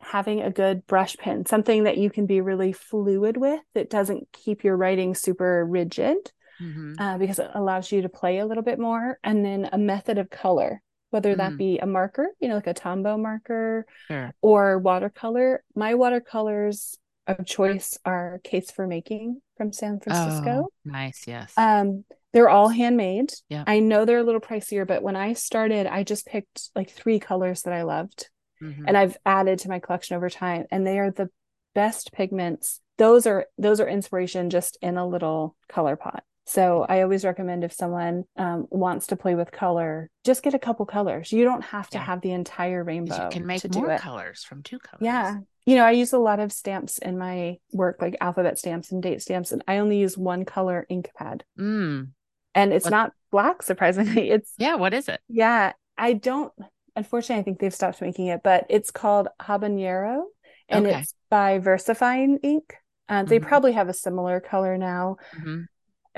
[0.00, 4.32] having a good brush pen, something that you can be really fluid with that doesn't
[4.32, 6.96] keep your writing super rigid mhm.
[6.98, 9.18] uh, because it allows you to play a little bit more.
[9.22, 11.58] And then a method of color, whether that Mm.
[11.58, 14.32] be a marker, you know, like a Tombow marker Sure.
[14.40, 15.62] or watercolor.
[15.74, 20.66] My watercolors of choice are Case for Making from San Francisco.
[20.66, 21.26] Oh, nice.
[21.28, 21.52] Yes.
[21.56, 23.32] Um, they're all handmade.
[23.48, 23.64] Yeah.
[23.66, 27.18] I know they're a little pricier, but when I started, I just picked like three
[27.18, 28.30] colors that I loved
[28.62, 28.84] Mhm.
[28.86, 30.66] and I've added to my collection over time.
[30.70, 31.30] And they are the
[31.74, 32.80] best pigments.
[32.98, 36.22] Those are those are inspiration just in a little color pot.
[36.50, 40.58] So I always recommend if someone um, wants to play with color, just get a
[40.58, 41.30] couple colors.
[41.30, 42.04] You don't have to Yeah.
[42.04, 45.00] have the entire rainbow you can make more colors from two colors.
[45.00, 45.36] Yeah.
[45.64, 49.00] You know, I use a lot of stamps in my work, like alphabet stamps and
[49.00, 51.44] date stamps, and I only use one color ink pad.
[51.56, 52.08] Mm.
[52.56, 54.30] And it's What- not black, surprisingly.
[54.34, 54.74] It's Yeah.
[54.74, 55.20] What is it?
[55.28, 56.52] yeah, I don't
[56.96, 60.24] unfortunately I think they've stopped making it, but it's called Habanero
[60.68, 60.98] and Okay.
[60.98, 62.74] it's by VersaFine ink.
[63.08, 63.46] Uh, they Mhm.
[63.46, 65.16] probably have a similar color now.
[65.36, 65.66] Mhm.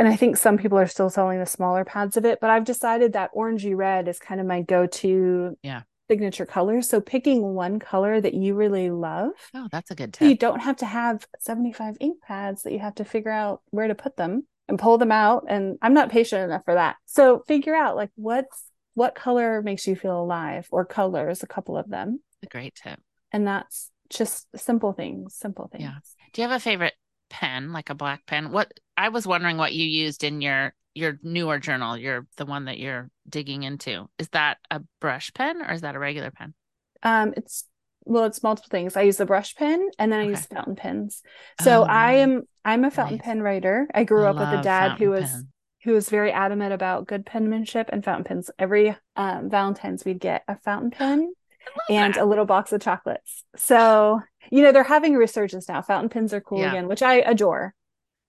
[0.02, 2.64] And I think some people are still selling the smaller pads of it, but I've
[2.64, 5.82] decided that orangey red is kind of my go-to Yeah.
[6.10, 6.82] signature color.
[6.82, 9.30] So picking one color that you really love.
[9.54, 12.80] Oh, that's a good So you don't have to have 75 ink pads that you
[12.80, 15.44] have to figure out where to put them and pull them out.
[15.48, 16.96] And I'm not patient enough for that.
[17.06, 21.76] So figure out like what's what color makes you feel alive or colors, a couple
[21.76, 22.18] of them.
[22.42, 22.98] a great tip.
[23.30, 25.84] And that's just simple things, simple things.
[25.84, 25.94] Yeah.
[26.32, 26.94] Do you have a favorite
[27.30, 28.50] pen, like a black pen?
[28.50, 32.66] What I was wondering what you used in your your newer journal, your the one
[32.66, 34.08] that you're digging into.
[34.18, 36.54] Is that a brush pen or is that a regular pen?
[37.02, 37.64] Um, it's
[38.04, 38.96] well, it's multiple things.
[38.96, 40.30] I use the brush pen and then I Okay.
[40.30, 41.22] use fountain pens.
[41.56, 43.24] So Oh, I am I'm a fountain nice.
[43.24, 43.88] pen writer.
[43.94, 45.48] I grew I up with a dad who was pen.
[45.84, 48.50] who was very adamant about good penmanship and fountain pens.
[48.58, 51.32] Every um, Valentine's, we'd get a fountain pen
[51.88, 52.22] and that.
[52.22, 53.44] a little box of chocolates.
[53.56, 54.20] So,
[54.50, 55.82] you know, they're having a resurgence now.
[55.82, 56.68] Fountain pens are cool Yeah.
[56.68, 57.74] again, which I adore.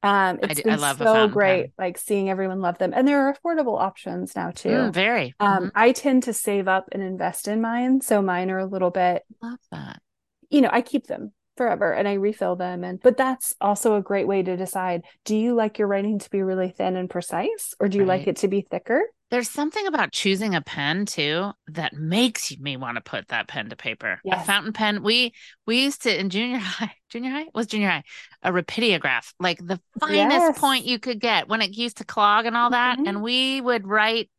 [0.04, 1.72] Um, I it's I been love so great, pen.
[1.78, 4.70] like seeing everyone love them, and there are affordable options now too.
[4.70, 5.34] Mm, very.
[5.40, 5.72] Um, Mhm.
[5.76, 9.24] I tend to save up and invest in mine, so mine are a little bit,
[9.42, 10.02] Love that.
[10.50, 14.02] you know, I keep them forever and I refill them, and but that's also a
[14.02, 17.74] great way to decide: do you like your writing to be really thin and precise,
[17.80, 19.02] or do you like it to be thicker?
[19.34, 23.68] There's something about choosing a pen too that makes me want to put that pen
[23.72, 24.22] to paper.
[24.24, 24.44] Yes.
[24.44, 25.02] A fountain pen.
[25.02, 25.34] We
[25.66, 28.04] we used to in junior high, junior high was junior high,
[28.44, 30.60] a Rapidograph, like the finest Yes.
[30.60, 33.00] point you could get when it used to clog and all that.
[33.00, 33.08] Mhm.
[33.08, 34.30] And we would write.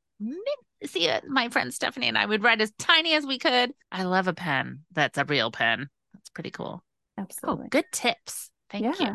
[0.85, 3.73] See, uh, my friend Stephanie and I would write as tiny as we could.
[3.91, 5.89] I love a pen that's a real pen.
[6.13, 6.85] That's pretty cool.
[7.19, 7.67] Oh, Absolutely.
[7.69, 8.49] good tips.
[8.71, 9.13] Thank you.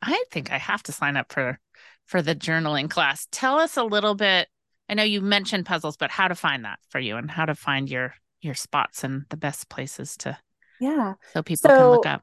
[0.00, 1.60] I think I have to sign up for
[2.06, 3.26] for the journaling class.
[3.30, 4.48] Tell us a little bit.
[4.88, 7.54] I know you mentioned puzzles, but how to find that for you and how to
[7.54, 10.36] find your your spots and the best places to
[10.80, 11.14] Yeah.
[11.32, 12.22] so people can look up.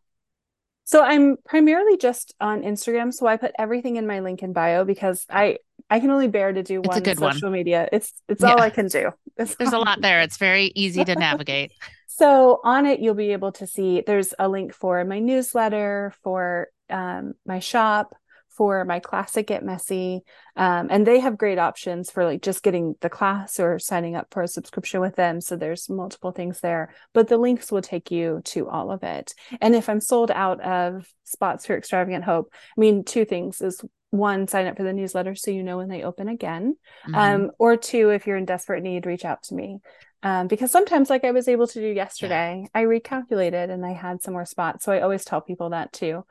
[0.83, 3.13] So I'm primarily just on Instagram.
[3.13, 5.57] So I put everything in my link in bio because I
[5.89, 7.33] I can only bear to do It's one good one.
[7.33, 7.89] social media.
[7.91, 8.53] It's it's Yeah.
[8.53, 9.11] all I can do.
[9.37, 10.21] It's There's a lot there.
[10.21, 11.71] It's very easy to navigate.
[12.07, 16.67] So on it, you'll be able to see there's a link for my newsletter, for
[16.89, 18.13] um, my shop,
[18.61, 20.21] for my classic Get Messy.
[20.55, 24.27] Um, and they have great options for like just getting the class or signing up
[24.29, 25.41] for a subscription with them.
[25.41, 29.33] So there's multiple things there, but the links will take you to all of it.
[29.61, 33.83] And if I'm sold out of spots for Extravagant Hope, I mean, two things is
[34.11, 36.75] one, sign up for the newsletter so you know when they open again
[37.07, 37.15] Mhm.
[37.15, 39.79] um, or two, if you're in desperate need, reach out to me.
[40.21, 44.21] Um, because sometimes, like I was able to do yesterday, I recalculated and I had
[44.21, 44.85] some more spots.
[44.85, 46.25] So I always tell people that too.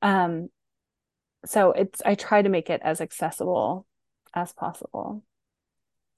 [0.00, 0.48] Um,
[1.46, 3.86] so it's I try to make it as accessible
[4.34, 5.22] as possible.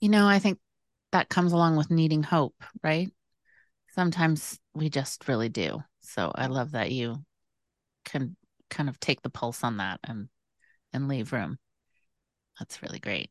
[0.00, 0.58] you know, I think
[1.12, 3.10] that comes along with needing hope, right?
[3.94, 5.82] Sometimes we just really do.
[6.00, 7.24] So I love that you
[8.04, 8.36] can
[8.70, 10.28] kind of take the pulse on that and
[10.92, 11.58] and leave room.
[12.58, 13.30] That's really great.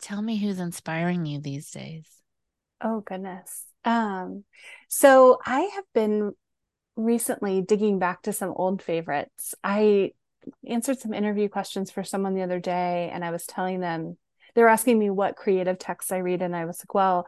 [0.00, 2.06] Tell me who's inspiring you these days.
[2.82, 3.64] Oh goodness.
[3.84, 4.44] Um,
[4.88, 6.32] so I have been
[6.96, 9.54] recently digging back to some old favorites.
[9.62, 10.12] I
[10.66, 14.16] answered some interview questions for someone the other day, and I was telling them
[14.54, 17.26] they were asking me what creative texts I read, and I was like, well,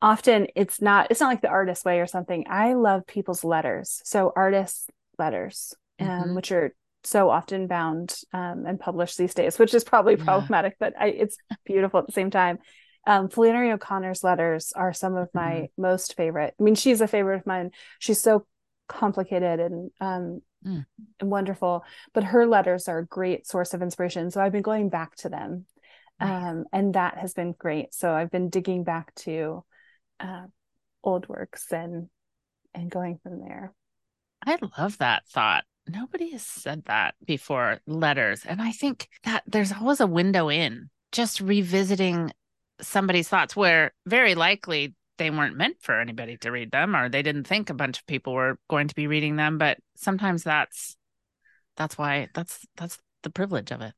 [0.00, 2.46] often it's not it's not like the artist way or something.
[2.48, 4.00] I love people's letters.
[4.04, 4.88] So artists'
[5.18, 6.34] letters, um, Mhm.
[6.34, 10.24] which are so often bound um, and published these days, which is probably Yeah.
[10.24, 12.58] problematic, but I, it's beautiful at the same time.
[13.06, 15.82] Um, Flannery O'Connor's letters are some of my Mm-hmm.
[15.82, 16.54] most favorite.
[16.58, 17.70] I mean, she's a favorite of mine.
[17.98, 18.46] She's so
[18.88, 20.84] complicated and um, Mm.
[21.20, 24.30] and wonderful, but her letters are a great source of inspiration.
[24.30, 25.66] So I've been going back to them,
[26.20, 26.44] Nice.
[26.44, 27.94] um, and that has been great.
[27.94, 29.64] So I've been digging back to
[30.18, 30.46] uh,
[31.04, 32.08] old works and
[32.74, 33.72] and going from there.
[34.44, 35.64] I love that thought.
[35.88, 38.44] Nobody has said that before, letters.
[38.44, 42.32] And I think that there's always a window in just revisiting
[42.80, 47.22] somebody's thoughts where very likely they weren't meant for anybody to read them or they
[47.22, 49.58] didn't think a bunch of people were going to be reading them.
[49.58, 50.96] But sometimes that's
[51.76, 53.94] that's why that's that's the privilege of it.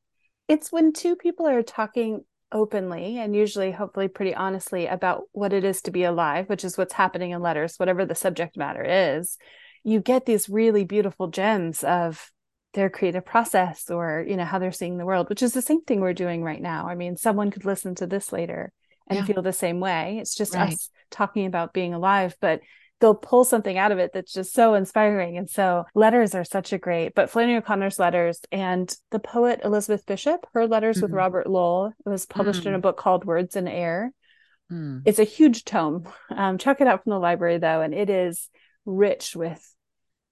[0.48, 5.62] it's when two people are talking openly and usually hopefully pretty honestly about what it
[5.64, 9.38] is to be alive which is what's happening in letters whatever the subject matter is
[9.84, 12.32] you get these really beautiful gems of
[12.74, 15.82] their creative process or you know how they're seeing the world which is the same
[15.82, 18.72] thing we're doing right now i mean someone could listen to this later
[19.10, 19.24] and Yeah.
[19.26, 20.72] feel the same way it's just Right.
[20.72, 22.60] us talking about being alive but
[23.00, 25.38] they'll pull something out of it that's just so inspiring.
[25.38, 30.04] And so letters are such a great, but Flannery O'Connor's letters and the poet Elizabeth
[30.04, 31.16] Bishop, her letters with Mhm.
[31.16, 34.12] Robert Lowell, it was published in a book called Words in Air.
[34.68, 34.98] Hmm.
[35.06, 36.12] It's a huge tome.
[36.28, 38.50] Um, check it out from the library though, and it is
[38.84, 39.74] rich with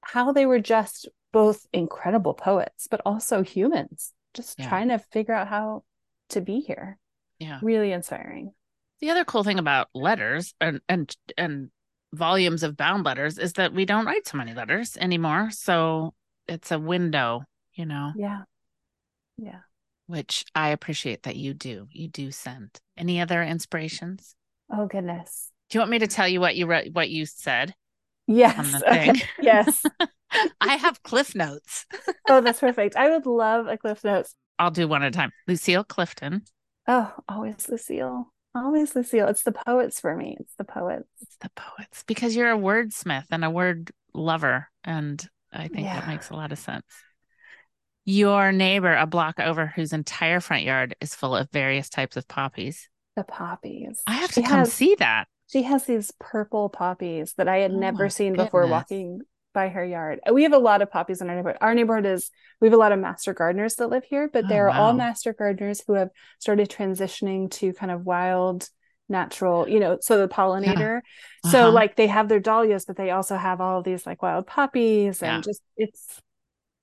[0.02, 4.68] how they were just both incredible poets, but also humans, just Yeah.
[4.68, 5.84] trying to figure out how
[6.28, 6.98] to be here.
[7.38, 7.60] Yeah.
[7.62, 8.52] Really inspiring.
[9.00, 11.70] The other cool thing about letters and and and
[12.12, 15.50] volumes of bound letters is that we don't write so many letters anymore.
[15.50, 16.14] So
[16.46, 17.42] it's a window,
[17.74, 18.12] you know.
[18.16, 18.42] Yeah.
[19.36, 19.60] Yeah.
[20.06, 21.86] which I appreciate that you do.
[21.92, 22.70] You do send.
[22.96, 24.34] Any other inspirations?
[24.72, 25.50] Oh goodness.
[25.70, 27.74] Do you want me to tell you what you wrote, what you said?
[28.26, 28.72] Yes.
[28.72, 29.12] the Okay.
[29.12, 29.22] thing.
[29.42, 29.82] yes.
[30.60, 31.86] I have cliff notes.
[32.28, 32.96] Oh, that's perfect.
[32.96, 34.34] I would love a Cliff Notes.
[34.58, 35.30] I'll do one at a time.
[35.46, 36.42] Lucille Clifton.
[36.86, 38.30] Oh, always Lucille.
[38.58, 39.28] Always Lucille.
[39.28, 40.36] It's the poets for me.
[40.40, 41.08] It's the poets.
[41.20, 46.06] It's the poets because you're a wordsmith and a word lover, and I think that
[46.08, 46.84] makes a lot of sense.
[48.04, 52.26] Your neighbor, a block over, whose entire front yard is full of various types of
[52.26, 52.88] poppies.
[53.16, 54.02] The poppies.
[54.06, 55.26] I have She to come has- see that.
[55.50, 59.20] She has these purple poppies that I had Oh never seen before walking
[59.58, 60.20] by her yard.
[60.32, 61.58] We have a lot of poppies in our neighborhood.
[61.60, 62.30] Our neighborhood is
[62.60, 65.32] we have a lot of master gardeners that live here, but Oh, they're all master
[65.32, 68.68] gardeners who have started transitioning to kind of wild
[69.08, 71.00] natural, you know, so the pollinator.
[71.42, 71.72] So Uh-huh.
[71.72, 75.42] like they have their dahlias, but they also have all these like wild poppies and
[75.42, 75.42] Yeah.
[75.42, 76.20] just it's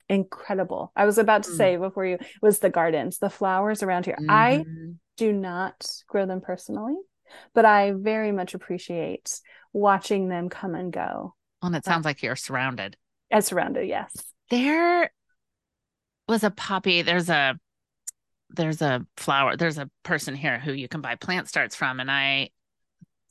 [0.10, 0.92] incredible.
[0.96, 1.56] I was about to Mm.
[1.56, 4.20] say before you was the gardens, the flowers around here.
[4.28, 5.00] I Mhm.
[5.18, 6.96] do not grow them personally,
[7.54, 9.40] but I very much appreciate
[9.74, 11.36] watching them come and go.
[11.66, 12.95] Well, and it sounds like you're surrounded.
[13.32, 14.13] As surrounded, yes.
[14.51, 15.09] There
[16.30, 17.01] was a poppy.
[17.01, 17.57] There's a
[18.51, 19.57] there's a flower.
[19.57, 22.51] There's a person here who you can buy plant starts from, and I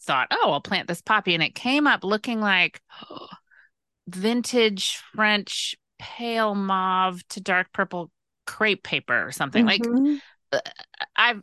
[0.00, 3.28] thought, oh, I'll plant this poppy, and it came up looking like oh,
[4.08, 8.10] vintage French pale mauve to dark purple
[8.48, 9.64] crepe paper or something.
[9.64, 10.04] Mm-hmm.
[10.06, 10.20] Like
[10.50, 10.70] uh,
[11.14, 11.42] I've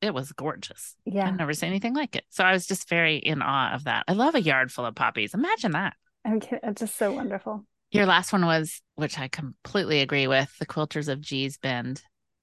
[0.00, 0.94] it was gorgeous.
[1.04, 1.28] Yeah.
[1.28, 2.24] I've never seen anything like it.
[2.30, 4.04] So I was just very in awe of that.
[4.08, 5.34] I love a yard full of poppies.
[5.34, 5.94] Imagine that.
[6.24, 6.60] I'm kidding.
[6.62, 7.64] It's just so wonderful.
[7.92, 12.02] Your last one was, which I completely agree with, the quilters of Gee's Bend.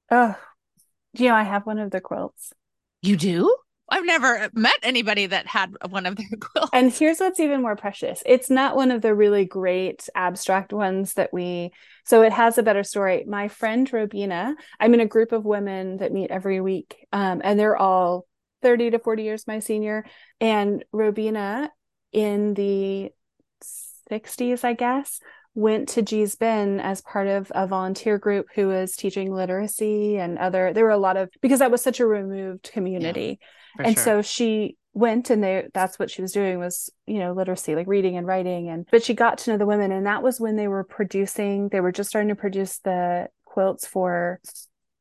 [0.09, 0.35] Oh,
[1.13, 2.53] you know, I have one of the quilts.
[3.01, 3.55] You do?
[3.93, 6.71] I've never met anybody that had one of their quilts.
[6.73, 8.23] And here's what's even more precious.
[8.25, 11.71] It's not one of the really great abstract ones that we
[12.03, 13.23] so it has a better story.
[13.27, 17.07] My friend Robina, I'm in a group of women that meet every week.
[17.13, 18.25] Um, and they're all
[18.63, 20.05] 30 to 40 years my senior.
[20.41, 21.71] And Robina
[22.11, 23.11] in the
[24.11, 25.19] 60s, I guess,
[25.53, 30.39] went to Gee's Bend as part of a volunteer group who was teaching literacy and
[30.39, 33.37] other there were a lot of because that was such a removed community.
[33.39, 33.47] Yeah
[33.79, 34.03] and sure.
[34.03, 37.87] so she went and they that's what she was doing was you know literacy like
[37.87, 40.55] reading and writing and but she got to know the women and that was when
[40.55, 44.39] they were producing they were just starting to produce the quilts for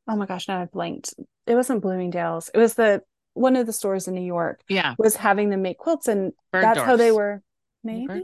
[0.09, 1.15] oh my gosh now i've blanked.
[1.47, 2.51] It wasn't bloomingdale's.
[2.55, 3.03] It was the
[3.35, 4.95] one of the stores in new york yeah.
[4.99, 7.43] was having them make quilts and that's how they were
[7.83, 8.23] maybe?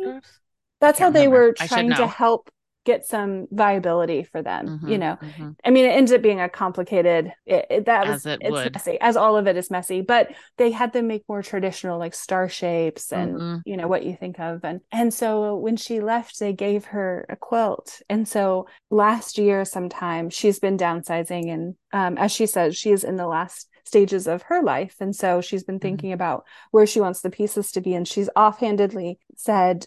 [0.80, 1.46] that's how they remember.
[1.60, 2.50] were trying to help
[2.88, 5.50] get some viability for them mm-hmm, you know mm-hmm.
[5.62, 8.50] i mean it ends up being a complicated it, it, that as was it it's
[8.50, 8.72] would.
[8.72, 12.14] messy as all of it is messy but they had them make more traditional like
[12.14, 13.56] star shapes and mm-hmm.
[13.66, 17.26] you know what you think of and and so when she left they gave her
[17.28, 22.74] a quilt and so last year sometime she's been downsizing and um, as she says
[22.74, 24.94] she is in the last stages of her life.
[25.00, 25.82] And so she's been mm-hmm.
[25.82, 26.14] thinking mm-hmm.
[26.14, 27.94] about where she wants the pieces to be.
[27.94, 29.86] And she's offhandedly said,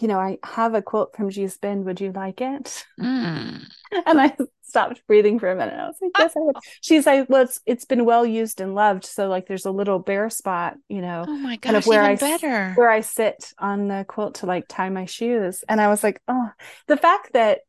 [0.00, 1.30] you know, I have a quilt from
[1.60, 1.84] Bend.
[1.84, 2.84] Would you like it?
[2.98, 3.64] Mm.
[4.06, 5.74] And I stopped breathing for a minute.
[5.74, 6.56] I was like, yes, I would.
[6.80, 9.04] She's like, well, it's, it's been well used and loved.
[9.04, 12.02] So like there's a little bare spot, you know, oh my gosh, kind of where
[12.02, 12.72] I, better.
[12.72, 15.62] where I sit on the quilt to like tie my shoes.
[15.68, 16.48] And I was like, oh,
[16.86, 17.60] the fact that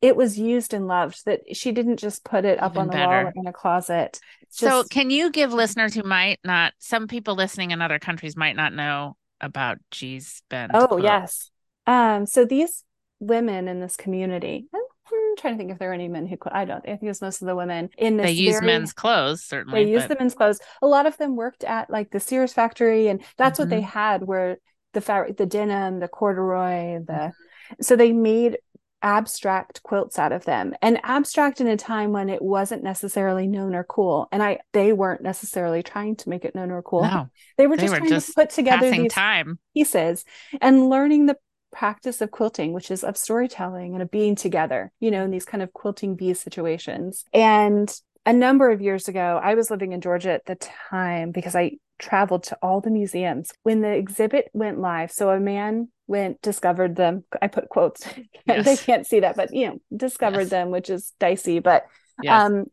[0.00, 2.92] it was used and loved that she didn't just put it up Even on the
[2.92, 3.24] better.
[3.24, 4.18] wall in a closet.
[4.46, 4.60] Just...
[4.60, 8.56] So can you give listeners who might not, some people listening in other countries might
[8.56, 10.72] not know about Gee's Bend.
[10.74, 11.50] Oh, yes.
[11.88, 12.84] Um, so these
[13.18, 16.52] women in this community, I'm trying to think if there are any men who could,
[16.52, 16.84] I don't.
[16.86, 18.26] I think it's most of the women in this.
[18.26, 19.84] They use very, men's clothes, certainly.
[19.84, 20.60] They use the men's clothes.
[20.82, 23.62] A lot of them worked at like the Sears factory, and that's mm-hmm.
[23.62, 23.98] what they mm-hmm.
[23.98, 24.22] had.
[24.24, 24.58] Where
[24.92, 27.74] the fabric, the denim, the corduroy, the mm-hmm.
[27.80, 28.58] so they made
[29.00, 33.72] abstract quilts out of them and abstract in a time when it wasn't necessarily known
[33.72, 37.28] or cool and i they weren't necessarily trying to make it known or cool no,
[37.56, 40.24] they were just they were trying just to put together these time pieces
[40.60, 41.36] and learning the
[41.72, 45.44] practice of quilting, which is of storytelling and of being together, you know, in these
[45.44, 47.24] kind of quilting bee situations.
[47.32, 47.92] And
[48.26, 50.56] a number of years ago, I was living in Georgia at the
[50.90, 55.10] time because I traveled to all the museums when the exhibit went live.
[55.10, 57.24] So a man went, discovered them.
[57.40, 58.06] I put quotes,
[58.46, 58.64] yes.
[58.64, 60.50] they can't see that, but you know, discovered yes.
[60.50, 61.86] them, which is dicey, but
[62.22, 62.42] yes.
[62.42, 62.66] um,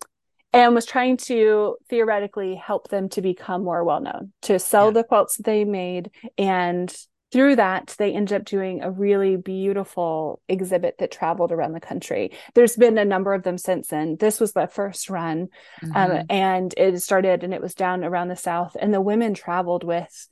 [0.53, 4.91] and was trying to theoretically help them to become more well known, to sell yeah.
[4.91, 6.95] the quilts they made and
[7.36, 12.31] through that, they ended up doing a really beautiful exhibit that traveled around the country.
[12.53, 14.15] There's been a number of them since then.
[14.17, 15.49] This was the first run,
[15.83, 16.11] um, mm-hmm.
[16.11, 19.83] um, and it started and it was down around the South, and the women traveled
[19.83, 20.29] with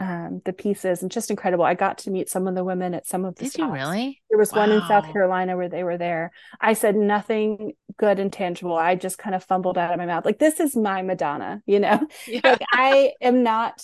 [0.00, 1.64] um, the pieces and just incredible.
[1.64, 3.44] I got to meet some of the women at some of the.
[3.44, 3.68] Did stops.
[3.68, 4.20] you really?
[4.28, 4.62] There was wow.
[4.62, 6.32] one in South Carolina where they were there.
[6.60, 8.76] I said nothing good and tangible.
[8.76, 11.78] I just kind of fumbled out of my mouth like, "This is my Madonna," you
[11.78, 12.04] know.
[12.26, 12.40] Yeah.
[12.42, 13.80] Like I am not.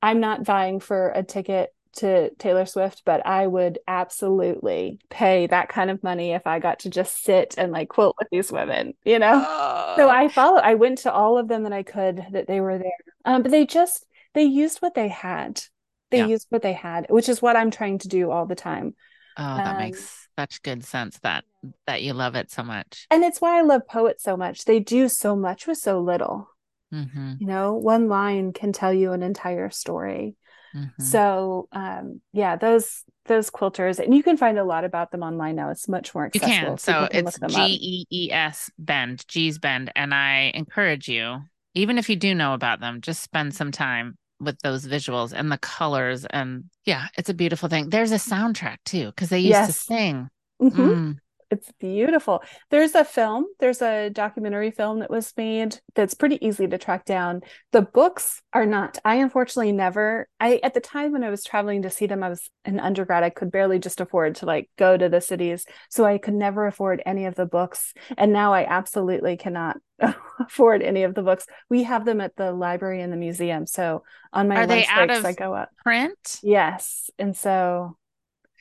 [0.00, 5.68] I'm not vying for a ticket to Taylor Swift, but I would absolutely pay that
[5.68, 8.94] kind of money if I got to just sit and like quilt with these women,
[9.04, 9.94] you know?
[9.96, 12.78] So I follow, I went to all of them that I could that they were
[12.78, 12.90] there.
[13.24, 15.62] Um, but they just, they used what they had.
[16.10, 16.26] They yeah.
[16.26, 18.94] used what they had, which is what I'm trying to do all the time.
[19.36, 21.44] Oh, that um, makes such good sense that
[21.86, 23.06] that you love it so much.
[23.10, 24.64] And it's why I love poets so much.
[24.64, 26.48] They do so much with so little.
[26.94, 27.34] Mm-hmm.
[27.40, 30.36] You know, one line can tell you an entire story.
[30.74, 31.02] Mm-hmm.
[31.02, 35.56] So um, yeah, those those quilters, and you can find a lot about them online
[35.56, 35.70] now.
[35.70, 36.52] It's much more accessible.
[36.52, 36.78] You can.
[36.78, 41.40] So can it's G E E S Bend, Gee's Bend, and I encourage you,
[41.74, 45.50] even if you do know about them, just spend some time with those visuals and
[45.50, 47.88] the colors, and yeah, it's a beautiful thing.
[47.90, 49.66] There's a soundtrack too because they used yes.
[49.68, 50.28] to sing.
[50.60, 50.80] Mm-hmm.
[50.80, 51.16] Mm.
[51.48, 52.42] It's beautiful.
[52.70, 57.04] There's a film, there's a documentary film that was made that's pretty easy to track
[57.04, 57.42] down.
[57.70, 58.98] The books are not.
[59.04, 62.30] I unfortunately never I at the time when I was traveling to see them, I
[62.30, 63.22] was an undergrad.
[63.22, 65.66] I could barely just afford to like go to the cities.
[65.88, 67.94] So I could never afford any of the books.
[68.18, 69.76] And now I absolutely cannot
[70.40, 71.46] afford any of the books.
[71.70, 73.66] We have them at the library and the museum.
[73.66, 74.02] So
[74.32, 75.70] on my Are they out breaks, of I go up.
[75.84, 76.40] print?
[76.42, 77.08] Yes.
[77.20, 77.96] And so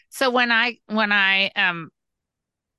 [0.10, 1.90] So when I when I um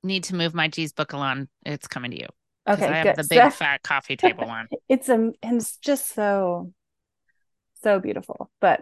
[0.07, 2.29] need to move my Gee's book along, it's coming to you.
[2.69, 3.17] okay, I have good.
[3.17, 4.69] the So big fat coffee table one.
[4.89, 6.73] it's um and it's just so
[7.83, 8.51] so beautiful.
[8.61, 8.81] But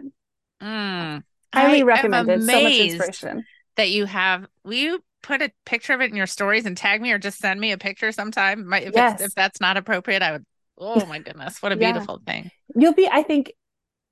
[0.61, 1.23] Mm.
[1.53, 2.43] highly I recommended.
[2.43, 3.47] So much inspiration.
[3.75, 4.47] that you have.
[4.63, 7.39] Will you put a picture of it in your stories and tag me, or just
[7.39, 8.67] send me a picture sometime?
[8.67, 9.21] My, if Yes.
[9.21, 10.45] if that's not appropriate, I would.
[10.77, 11.77] Oh my goodness, what a Yeah.
[11.77, 12.51] beautiful thing!
[12.75, 13.53] You'll be, I think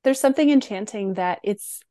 [0.03, 1.81] there's something enchanting that it's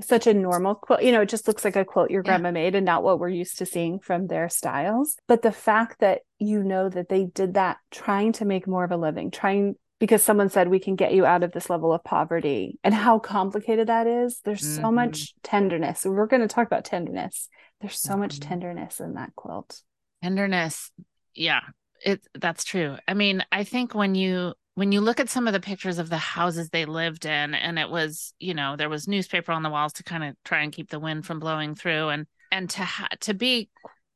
[0.00, 1.02] such a normal quilt.
[1.02, 2.32] You know, it just looks like a quilt your Yeah.
[2.38, 5.16] grandma made and not what we're used to seeing from their styles.
[5.28, 8.90] But the fact that you know that they did that trying to make more of
[8.90, 12.02] a living, trying because someone said we can get you out of this level of
[12.04, 14.40] poverty and how complicated that is.
[14.44, 14.94] There's so Mhm.
[14.94, 16.04] much tenderness.
[16.04, 17.48] We're going to talk about tenderness.
[17.80, 18.48] There's so much Mhm.
[18.48, 19.82] tenderness in that quilt.
[20.22, 20.90] Tenderness,
[21.34, 21.60] yeah,
[22.04, 22.96] it that's true.
[23.06, 26.08] I mean, I think when you when you look at some of the pictures of
[26.10, 29.70] the houses they lived in, and it was, you know, there was newspaper on the
[29.70, 32.84] walls to kind of try and keep the wind from blowing through, and and to
[32.84, 33.68] ha- to be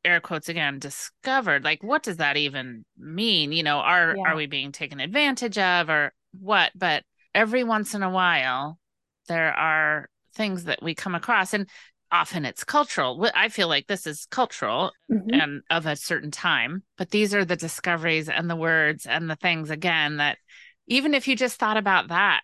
[0.04, 4.22] air quotes again discovered like what does that even mean you know are Yeah.
[4.26, 7.02] are we being taken advantage of or what but
[7.34, 8.78] every once in a while
[9.26, 11.68] there are things that we come across and
[12.10, 15.42] often it's cultural i feel like this is cultural Mhm.
[15.42, 19.36] and of a certain time but these are the discoveries and the words and the
[19.36, 20.38] things again that
[20.86, 22.42] even if you just thought about that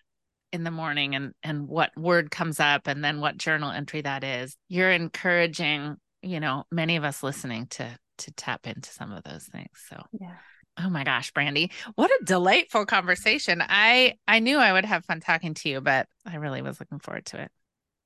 [0.51, 4.23] in the morning and and what word comes up and then what journal entry that
[4.23, 9.23] is you're encouraging you know many of us listening to to tap into some of
[9.23, 10.35] those things so Yeah.
[10.77, 15.19] oh my gosh Brandi what a delightful conversation i i knew i would have fun
[15.19, 17.51] talking to you but i really was looking forward to it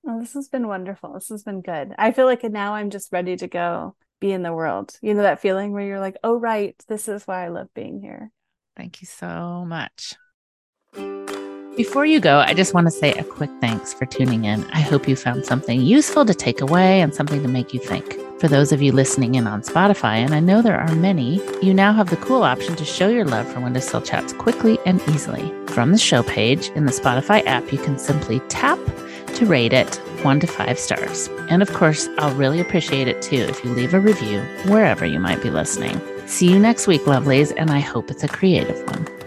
[0.04, 1.14] Well, this has been wonderful.
[1.14, 1.94] This has been good.
[1.98, 4.98] I feel like now I'm just ready to go be in the world.
[5.02, 8.02] You know that feeling where you're like, oh, right, this is why I love being
[8.02, 8.32] here.
[8.76, 10.16] Thank you so much.
[11.76, 14.66] Before you go, I just want to say a quick thanks for tuning in.
[14.72, 18.18] I hope you found something useful to take away and something to make you think.
[18.40, 21.74] For those of you listening in on Spotify, and I know there are many, you
[21.74, 25.54] now have the cool option to show your love for Windowsill Chats quickly and easily.
[25.68, 28.80] From the show page in the Spotify app, you can simply tap
[29.40, 31.30] to rate it one to five stars.
[31.50, 35.20] And of course, I'll really appreciate it too if you leave a review wherever you
[35.20, 36.02] might be listening.
[36.28, 39.19] See you next week, lovelies, and I hope it's a creative one.